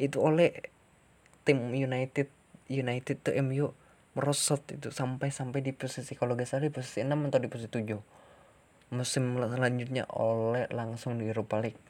itu 0.00 0.18
oleh 0.20 0.72
tim 1.44 1.72
United. 1.72 2.28
United 2.64 3.20
tuh 3.20 3.36
MU 3.44 3.76
merosot 4.16 4.64
itu 4.72 4.88
sampai 4.88 5.28
sampai 5.28 5.60
di 5.60 5.76
posisi 5.76 6.16
kalau 6.16 6.32
gak 6.32 6.48
salah 6.48 6.64
di 6.64 6.72
posisi 6.72 7.04
6 7.04 7.12
atau 7.12 7.40
di 7.42 7.50
posisi 7.50 7.68
7 7.68 8.94
musim 8.94 9.34
selanjutnya 9.36 10.06
oleh 10.14 10.70
langsung 10.70 11.18
di 11.18 11.26
Europa 11.26 11.58
League. 11.58 11.82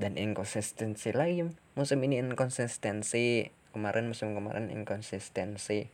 Dan 0.00 0.16
inkonsistensi 0.16 1.12
lagi 1.12 1.44
musim 1.76 2.00
ini 2.00 2.16
inkonsistensi. 2.16 3.52
Kemarin 3.70 4.10
musim 4.10 4.34
kemarin 4.34 4.72
inkonsistensi. 4.72 5.86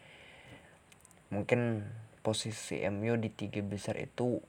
Mungkin 1.34 1.82
posisi 2.26 2.82
MU 2.90 3.14
di 3.14 3.30
tiga 3.30 3.62
besar 3.62 3.94
itu 4.02 4.42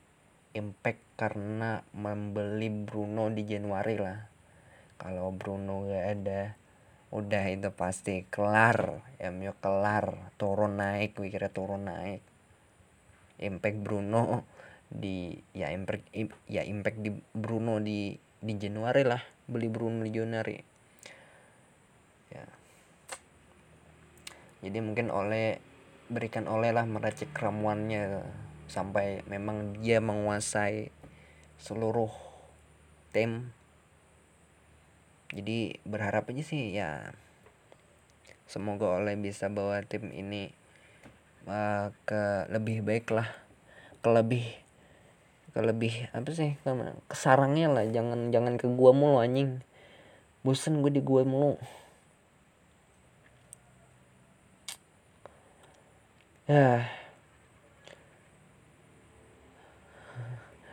impact 0.50 1.14
karena 1.14 1.86
membeli 1.94 2.66
Bruno 2.66 3.30
di 3.30 3.46
Januari 3.46 3.94
lah. 3.94 4.18
Kalau 4.98 5.30
Bruno 5.30 5.86
gak 5.86 6.06
ada 6.18 6.58
udah 7.14 7.44
itu 7.46 7.70
pasti 7.70 8.26
kelar. 8.26 9.06
MU 9.30 9.54
kelar 9.62 10.34
turun 10.34 10.82
naik 10.82 11.22
kira 11.22 11.54
turun 11.54 11.86
naik. 11.86 12.18
Impact 13.38 13.78
Bruno 13.78 14.42
di 14.90 15.38
ya 15.54 15.70
impact 15.70 16.10
ya 16.50 16.66
impact 16.66 16.98
di 16.98 17.14
Bruno 17.30 17.78
di 17.78 18.10
di 18.42 18.52
Januari 18.58 19.06
lah. 19.06 19.22
Beli 19.46 19.70
Bruno 19.70 20.02
di 20.02 20.10
Januari. 20.10 20.58
Ya. 22.34 22.42
Jadi 24.66 24.78
mungkin 24.82 25.14
oleh 25.14 25.67
berikan 26.08 26.48
oleh 26.48 26.72
lah 26.72 26.88
meracik 26.88 27.32
ramuannya 27.36 28.24
sampai 28.68 29.24
memang 29.28 29.80
dia 29.80 30.00
menguasai 30.00 30.92
seluruh 31.60 32.12
tim. 33.12 33.52
Jadi 35.28 35.76
berharap 35.84 36.32
aja 36.32 36.40
sih 36.40 36.72
ya 36.72 37.12
semoga 38.48 38.96
oleh 38.96 39.12
bisa 39.20 39.52
bawa 39.52 39.84
tim 39.84 40.08
ini 40.08 40.48
uh, 41.44 41.92
ke 42.08 42.48
lebih 42.48 42.80
baik 42.80 43.12
lah 43.12 43.28
ke 44.00 44.08
lebih 44.08 44.44
ke 45.52 45.60
lebih 45.60 46.08
apa 46.16 46.32
sih 46.32 46.56
ke 46.60 47.16
sarangnya 47.16 47.68
lah. 47.68 47.84
Jangan 47.84 48.32
jangan 48.32 48.56
ke 48.56 48.64
gua 48.72 48.96
mulu 48.96 49.20
anjing. 49.20 49.60
Bosen 50.40 50.80
gue 50.80 50.88
di 50.94 51.02
gua 51.04 51.28
mulu 51.28 51.60
ya 56.48 56.88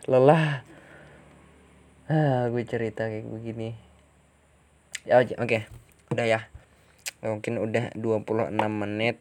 lelah. 0.07 0.63
Ah 2.07 2.47
gue 2.47 2.63
cerita 2.63 3.11
kayak 3.11 3.27
begini. 3.27 3.75
Ya 5.03 5.19
oke 5.19 5.35
okay. 5.35 5.61
udah 6.15 6.25
ya. 6.25 6.39
Mungkin 7.19 7.59
udah 7.59 7.91
26 7.99 8.55
menit. 8.55 9.19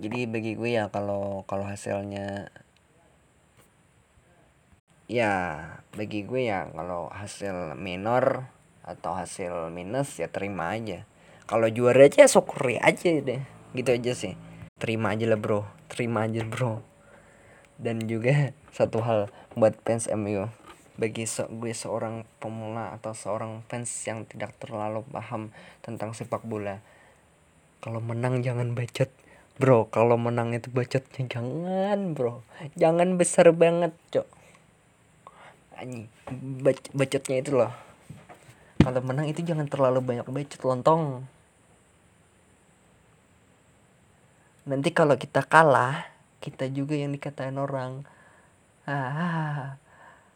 Jadi 0.00 0.30
bagi 0.30 0.56
gue 0.56 0.80
ya 0.80 0.88
kalau 0.88 1.44
kalau 1.44 1.68
hasilnya 1.68 2.48
ya 5.12 5.32
bagi 5.92 6.24
gue 6.24 6.48
ya 6.48 6.72
kalau 6.72 7.12
hasil 7.12 7.76
minor 7.76 8.48
atau 8.80 9.12
hasil 9.12 9.68
minus 9.68 10.16
ya 10.16 10.32
terima 10.32 10.72
aja. 10.72 11.04
Kalau 11.44 11.68
juara 11.68 12.08
aja 12.08 12.24
syukuri 12.24 12.80
aja 12.80 13.12
deh 13.20 13.57
gitu 13.76 13.90
aja 13.92 14.12
sih. 14.14 14.34
Terima 14.78 15.12
aja 15.12 15.26
lah 15.26 15.40
bro. 15.40 15.66
Terima 15.90 16.24
aja 16.24 16.46
bro. 16.46 16.80
Dan 17.76 18.06
juga 18.06 18.52
satu 18.76 19.02
hal 19.02 19.32
buat 19.58 19.74
fans 19.82 20.06
MU 20.14 20.48
bagi 20.98 21.30
se 21.30 21.46
gue 21.46 21.70
seorang 21.70 22.26
pemula 22.42 22.90
atau 22.98 23.14
seorang 23.14 23.62
fans 23.70 23.86
yang 24.02 24.26
tidak 24.26 24.50
terlalu 24.58 25.06
paham 25.14 25.54
tentang 25.78 26.10
sepak 26.10 26.42
bola. 26.42 26.82
Kalau 27.78 28.02
menang 28.02 28.42
jangan 28.42 28.74
bacot 28.74 29.06
bro. 29.62 29.86
Kalau 29.94 30.18
menang 30.18 30.58
itu 30.58 30.66
bacotnya 30.74 31.22
jangan 31.30 32.18
bro. 32.18 32.42
Jangan 32.74 33.14
besar 33.14 33.54
banget 33.54 33.94
cok. 34.10 34.26
Bac 36.66 36.78
bacotnya 36.90 37.36
itu 37.38 37.50
loh. 37.54 37.70
Kalau 38.82 39.00
menang 39.06 39.30
itu 39.30 39.46
jangan 39.46 39.70
terlalu 39.70 40.02
banyak 40.02 40.26
bacot 40.26 40.60
lontong 40.66 41.30
nanti 44.68 44.92
kalau 44.92 45.16
kita 45.16 45.48
kalah 45.48 46.12
kita 46.44 46.68
juga 46.68 46.92
yang 46.92 47.16
dikatain 47.16 47.56
orang. 47.56 48.04
Ah 48.84 49.80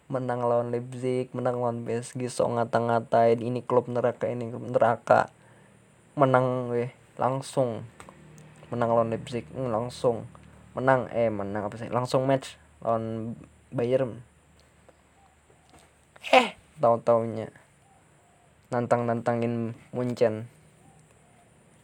menang 0.09 0.45
lawan 0.45 0.69
Leipzig 0.73 1.33
menang 1.33 1.57
lawan 1.57 1.89
PSG 1.89 2.29
so 2.29 2.45
ngata-ngatain 2.45 3.41
ini 3.41 3.65
klub 3.65 3.89
neraka 3.93 4.29
ini 4.29 4.49
klub 4.49 4.65
neraka. 4.73 5.29
Menang 6.17 6.73
weh 6.73 6.89
langsung. 7.21 7.85
Menang 8.73 8.97
lawan 8.97 9.13
Leipzig 9.13 9.45
hmm, 9.53 9.69
langsung. 9.69 10.25
Menang 10.73 11.13
eh 11.13 11.29
menang 11.29 11.69
apa 11.69 11.77
sih? 11.77 11.93
Langsung 11.93 12.25
match 12.25 12.57
lawan 12.81 13.37
Bayern. 13.69 14.25
Eh 16.33 16.57
tahu 16.81 16.97
taunya 17.05 17.53
nantang 18.73 19.05
nantangin 19.05 19.77
Munchen. 19.93 20.49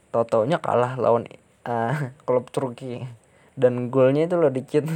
Tahu 0.09 0.25
taunya 0.25 0.57
kalah 0.57 0.97
lawan 0.97 1.29
uh, 1.69 2.17
klub 2.25 2.49
Turki. 2.49 3.05
Dan 3.53 3.93
golnya 3.93 4.25
itu 4.25 4.41
loh 4.41 4.49
dikit. 4.49 4.89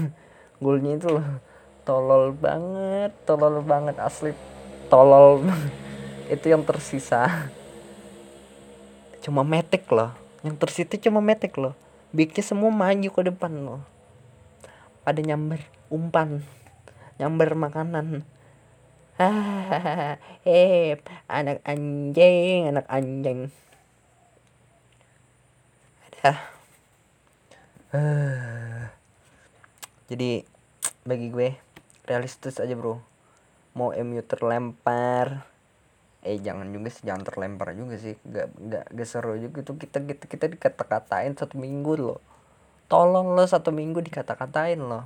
Golnya 0.65 0.97
itu 0.97 1.13
loh 1.13 1.27
tolol 1.83 2.31
banget 2.31 3.11
tolol 3.29 3.61
banget 3.61 4.01
asli 4.01 4.33
tolol. 4.89 5.45
Itu 6.33 6.49
yang 6.49 6.65
tersisa. 6.65 7.53
Cuma 9.21 9.45
metek 9.45 9.85
loh. 9.93 10.17
Yang 10.41 10.57
tersisa 10.65 10.97
cuma 10.97 11.21
metek 11.21 11.53
loh. 11.61 11.77
Bignya 12.17 12.41
semua 12.41 12.73
maju 12.73 13.09
ke 13.13 13.23
depan 13.29 13.53
loh. 13.53 13.85
Ada 15.05 15.21
nyamber 15.21 15.61
umpan 15.93 16.41
nyamber 17.23 17.55
makanan. 17.55 18.27
Eh 20.43 20.99
anak 21.31 21.63
anjing 21.63 22.67
anak 22.67 22.87
anjing. 22.91 23.55
Ada 26.11 26.52
jadi 30.09 30.49
bagi 31.05 31.29
gue 31.29 31.61
realistis 32.09 32.57
aja 32.57 32.73
bro. 32.73 33.05
Mau 33.77 33.93
MU 33.93 34.21
terlempar 34.25 35.45
eh 36.23 36.39
jangan 36.39 36.71
juga 36.71 36.89
sih 36.89 37.05
jangan 37.05 37.29
terlempar 37.29 37.77
juga 37.77 38.01
sih. 38.01 38.17
Gak 38.25 38.49
gak, 38.57 38.87
gak 38.97 39.09
seru 39.09 39.37
juga 39.37 39.61
tuh 39.61 39.77
kita 39.77 40.01
kita 40.09 40.25
kita 40.25 40.45
dikata-katain 40.57 41.37
satu 41.37 41.61
minggu 41.61 41.93
loh. 42.01 42.21
Tolong 42.89 43.37
lo 43.37 43.45
satu 43.45 43.69
minggu 43.77 44.01
dikata-katain 44.01 44.81
loh. 44.81 45.05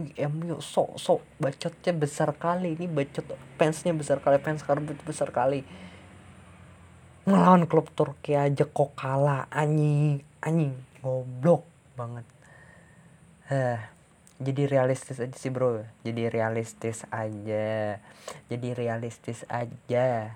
MU 0.00 0.58
sok 0.64 0.96
sok 0.96 1.20
bacotnya 1.36 1.92
besar 1.92 2.32
kali. 2.32 2.72
Ini 2.72 2.88
bacot 2.88 3.36
fansnya 3.60 3.92
besar 3.92 4.24
kali 4.24 4.40
fans 4.40 4.64
karbut 4.64 4.96
besar 5.04 5.28
kali. 5.28 5.60
Ngelawan 7.28 7.68
klub 7.68 7.92
Turki 7.92 8.32
aja 8.32 8.64
kok 8.64 8.96
kalah 8.96 9.44
anjing 9.52 10.24
anjing 10.40 10.93
goblok 11.04 11.68
banget. 12.00 12.24
Eh 13.52 13.76
jadi 14.40 14.64
realistis 14.64 15.20
aja 15.20 15.36
sih 15.36 15.52
bro. 15.52 15.84
Jadi 16.00 16.32
realistis 16.32 17.04
aja. 17.12 18.00
Jadi 18.48 18.68
realistis 18.72 19.44
aja. 19.52 20.32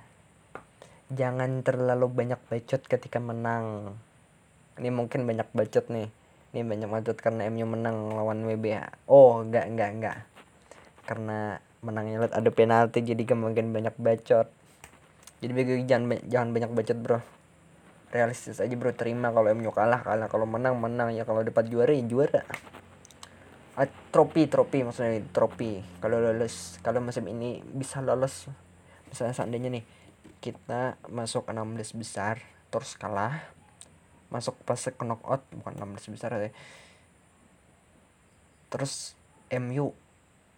Jangan 1.09 1.65
terlalu 1.65 2.13
banyak 2.13 2.37
bacot 2.53 2.85
ketika 2.85 3.17
menang. 3.17 3.97
Ini 4.77 4.93
mungkin 4.93 5.25
banyak 5.25 5.49
bacot 5.57 5.89
nih. 5.89 6.13
Ini 6.53 6.61
banyak 6.69 6.89
bacot 6.93 7.17
karena 7.17 7.49
MU 7.49 7.65
menang 7.65 8.13
lawan 8.13 8.45
WBA 8.45 9.09
oh 9.09 9.41
enggak 9.41 9.73
enggak 9.73 9.91
enggak. 9.97 10.19
Karena 11.09 11.57
menangnya 11.81 12.29
lihat 12.29 12.37
ada 12.37 12.51
penalti 12.53 13.01
jadi 13.01 13.25
kemungkinan 13.25 13.73
banyak 13.73 13.97
bacot. 13.97 14.53
Jadi 15.41 15.89
jangan 15.89 16.21
jangan 16.29 16.49
banyak 16.53 16.71
bacot 16.77 17.01
bro 17.01 17.38
realistis 18.11 18.61
aja 18.61 18.75
bro. 18.75 18.93
Terima 18.97 19.33
kalau 19.33 19.51
MU 19.55 19.71
kalah 19.73 20.01
kalah. 20.05 20.29
Kalau 20.29 20.45
menang 20.45 20.77
menang. 20.81 21.13
Ya 21.13 21.25
kalau 21.29 21.45
dapat 21.45 21.69
juara 21.69 21.93
ya 21.93 22.05
juara. 22.05 22.43
Uh, 23.79 23.87
trofi 24.11 24.51
trofi 24.51 24.83
maksudnya 24.83 25.23
trofi 25.31 25.79
kalau 26.03 26.19
lolos 26.19 26.83
kalau 26.83 26.99
musim 26.99 27.25
ini 27.31 27.63
bisa 27.63 28.03
lolos. 28.03 28.51
Misalnya 29.09 29.35
seandainya 29.39 29.71
nih 29.71 29.85
kita 30.39 30.99
masuk 31.11 31.51
16 31.51 31.99
besar 31.99 32.43
terus 32.69 32.95
kalah 32.95 33.43
masuk 34.29 34.55
fase 34.69 34.93
knockout 34.93 35.47
bukan 35.55 35.75
16 35.79 36.15
besar 36.15 36.37
ya. 36.37 36.53
Terus 38.69 39.17
MU 39.49 39.97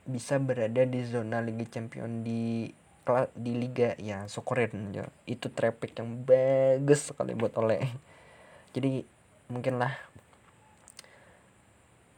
bisa 0.09 0.43
berada 0.43 0.83
di 0.83 1.01
zona 1.07 1.39
Liga 1.39 1.63
Champion 1.71 2.27
di 2.27 2.67
di 3.37 3.53
liga 3.57 3.95
ya 3.99 4.27
syukurin 4.31 4.95
ya. 4.95 5.07
itu 5.27 5.51
traffic 5.51 5.97
yang 5.99 6.23
bagus 6.23 7.13
sekali 7.13 7.35
buat 7.35 7.55
oleh 7.59 7.85
jadi 8.71 9.03
mungkin 9.51 9.83
lah 9.83 9.99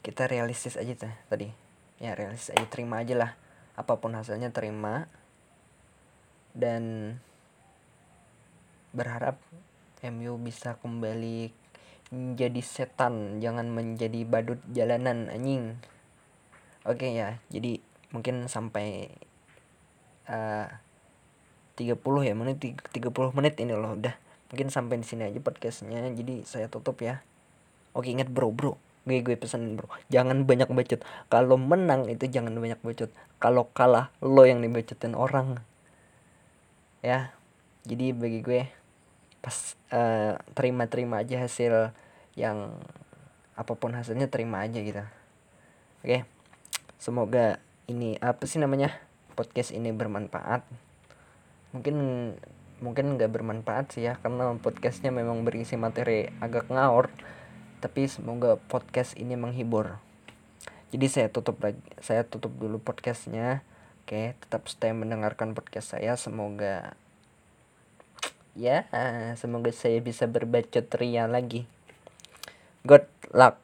kita 0.02 0.26
realistis 0.26 0.74
aja 0.74 0.92
tuh 0.98 1.14
tadi. 1.30 1.48
Ya 2.02 2.18
realistis 2.18 2.50
aja 2.50 2.66
terima 2.66 3.00
aja 3.00 3.14
lah. 3.14 3.30
Apa 3.78 4.02
pun 4.02 4.12
hasilnya 4.18 4.50
terima. 4.50 5.06
Dan 6.52 7.16
berharap 8.92 9.40
MU 10.04 10.36
bisa 10.36 10.76
kembali 10.82 11.54
menjadi 12.12 12.60
setan 12.60 13.40
jangan 13.40 13.72
menjadi 13.72 14.26
badut 14.28 14.60
jalanan 14.74 15.32
anjing. 15.32 15.80
Oke 16.84 17.14
ya 17.14 17.40
jadi 17.48 17.80
mungkin 18.12 18.50
sampai 18.50 19.08
uh, 20.28 20.68
30 21.78 21.98
ya 22.28 22.34
menit 22.36 22.60
30 22.60 23.38
menit 23.38 23.54
ini 23.58 23.72
loh 23.74 23.96
udah. 23.96 24.14
Mungkin 24.52 24.68
sampai 24.68 25.00
di 25.00 25.06
sini 25.08 25.24
aja 25.24 25.40
podcastnya 25.40 26.12
jadi 26.12 26.44
saya 26.44 26.68
tutup 26.68 27.00
ya. 27.00 27.24
Oke 27.96 28.12
ingat 28.12 28.28
bro 28.28 28.52
bro. 28.52 28.76
Gue 29.08 29.24
gue 29.24 29.34
pesan 29.34 29.74
bro. 29.74 29.88
Jangan 30.12 30.44
banyak 30.44 30.68
bacot. 30.68 31.00
Kalau 31.32 31.56
menang 31.56 32.06
itu 32.06 32.28
jangan 32.28 32.52
banyak 32.54 32.78
bacot. 32.84 33.10
Kalau 33.40 33.66
kalah 33.72 34.12
lo 34.20 34.44
yang 34.44 34.60
dibacotin 34.60 35.16
orang. 35.16 35.58
Ya 37.02 37.34
jadi 37.82 38.14
bagi 38.14 38.44
gue 38.44 38.70
pas 39.42 39.74
uh, 39.90 40.38
terima 40.54 40.86
terima 40.86 41.18
aja 41.18 41.42
hasil 41.42 41.90
yang 42.38 42.78
apa 43.58 43.74
pun 43.74 43.90
hasilnya 43.96 44.30
terima 44.30 44.62
aja 44.62 44.78
gitu. 44.78 45.02
Oke 46.04 46.28
semoga 47.02 47.58
ini 47.90 48.14
apa 48.22 48.46
sih 48.46 48.62
namanya 48.62 48.94
podcast 49.32 49.72
ini 49.72 49.90
bermanfaat. 49.90 50.64
Mungkin 51.72 51.96
mungkin 52.82 53.14
nggak 53.14 53.30
bermanfaat 53.30 53.94
sih 53.94 54.10
ya 54.10 54.18
karena 54.18 54.58
podcastnya 54.58 55.14
memang 55.14 55.46
berisi 55.46 55.78
materi 55.78 56.26
agak 56.42 56.66
ngawur 56.66 57.14
tapi 57.78 58.10
semoga 58.10 58.58
podcast 58.70 59.14
ini 59.14 59.38
menghibur. 59.38 60.02
Jadi 60.90 61.06
saya 61.08 61.28
tutup 61.30 61.62
lagi 61.62 61.80
saya 62.02 62.26
tutup 62.26 62.52
dulu 62.58 62.82
podcastnya. 62.82 63.62
Oke 64.02 64.34
tetap 64.42 64.66
stay 64.66 64.90
mendengarkan 64.90 65.54
podcast 65.54 65.94
saya 65.94 66.18
semoga 66.18 66.98
ya 68.58 68.84
semoga 69.40 69.70
saya 69.72 70.02
bisa 70.02 70.26
berbacot 70.26 70.90
ria 70.98 71.30
lagi. 71.30 71.64
Good 72.82 73.06
luck 73.30 73.62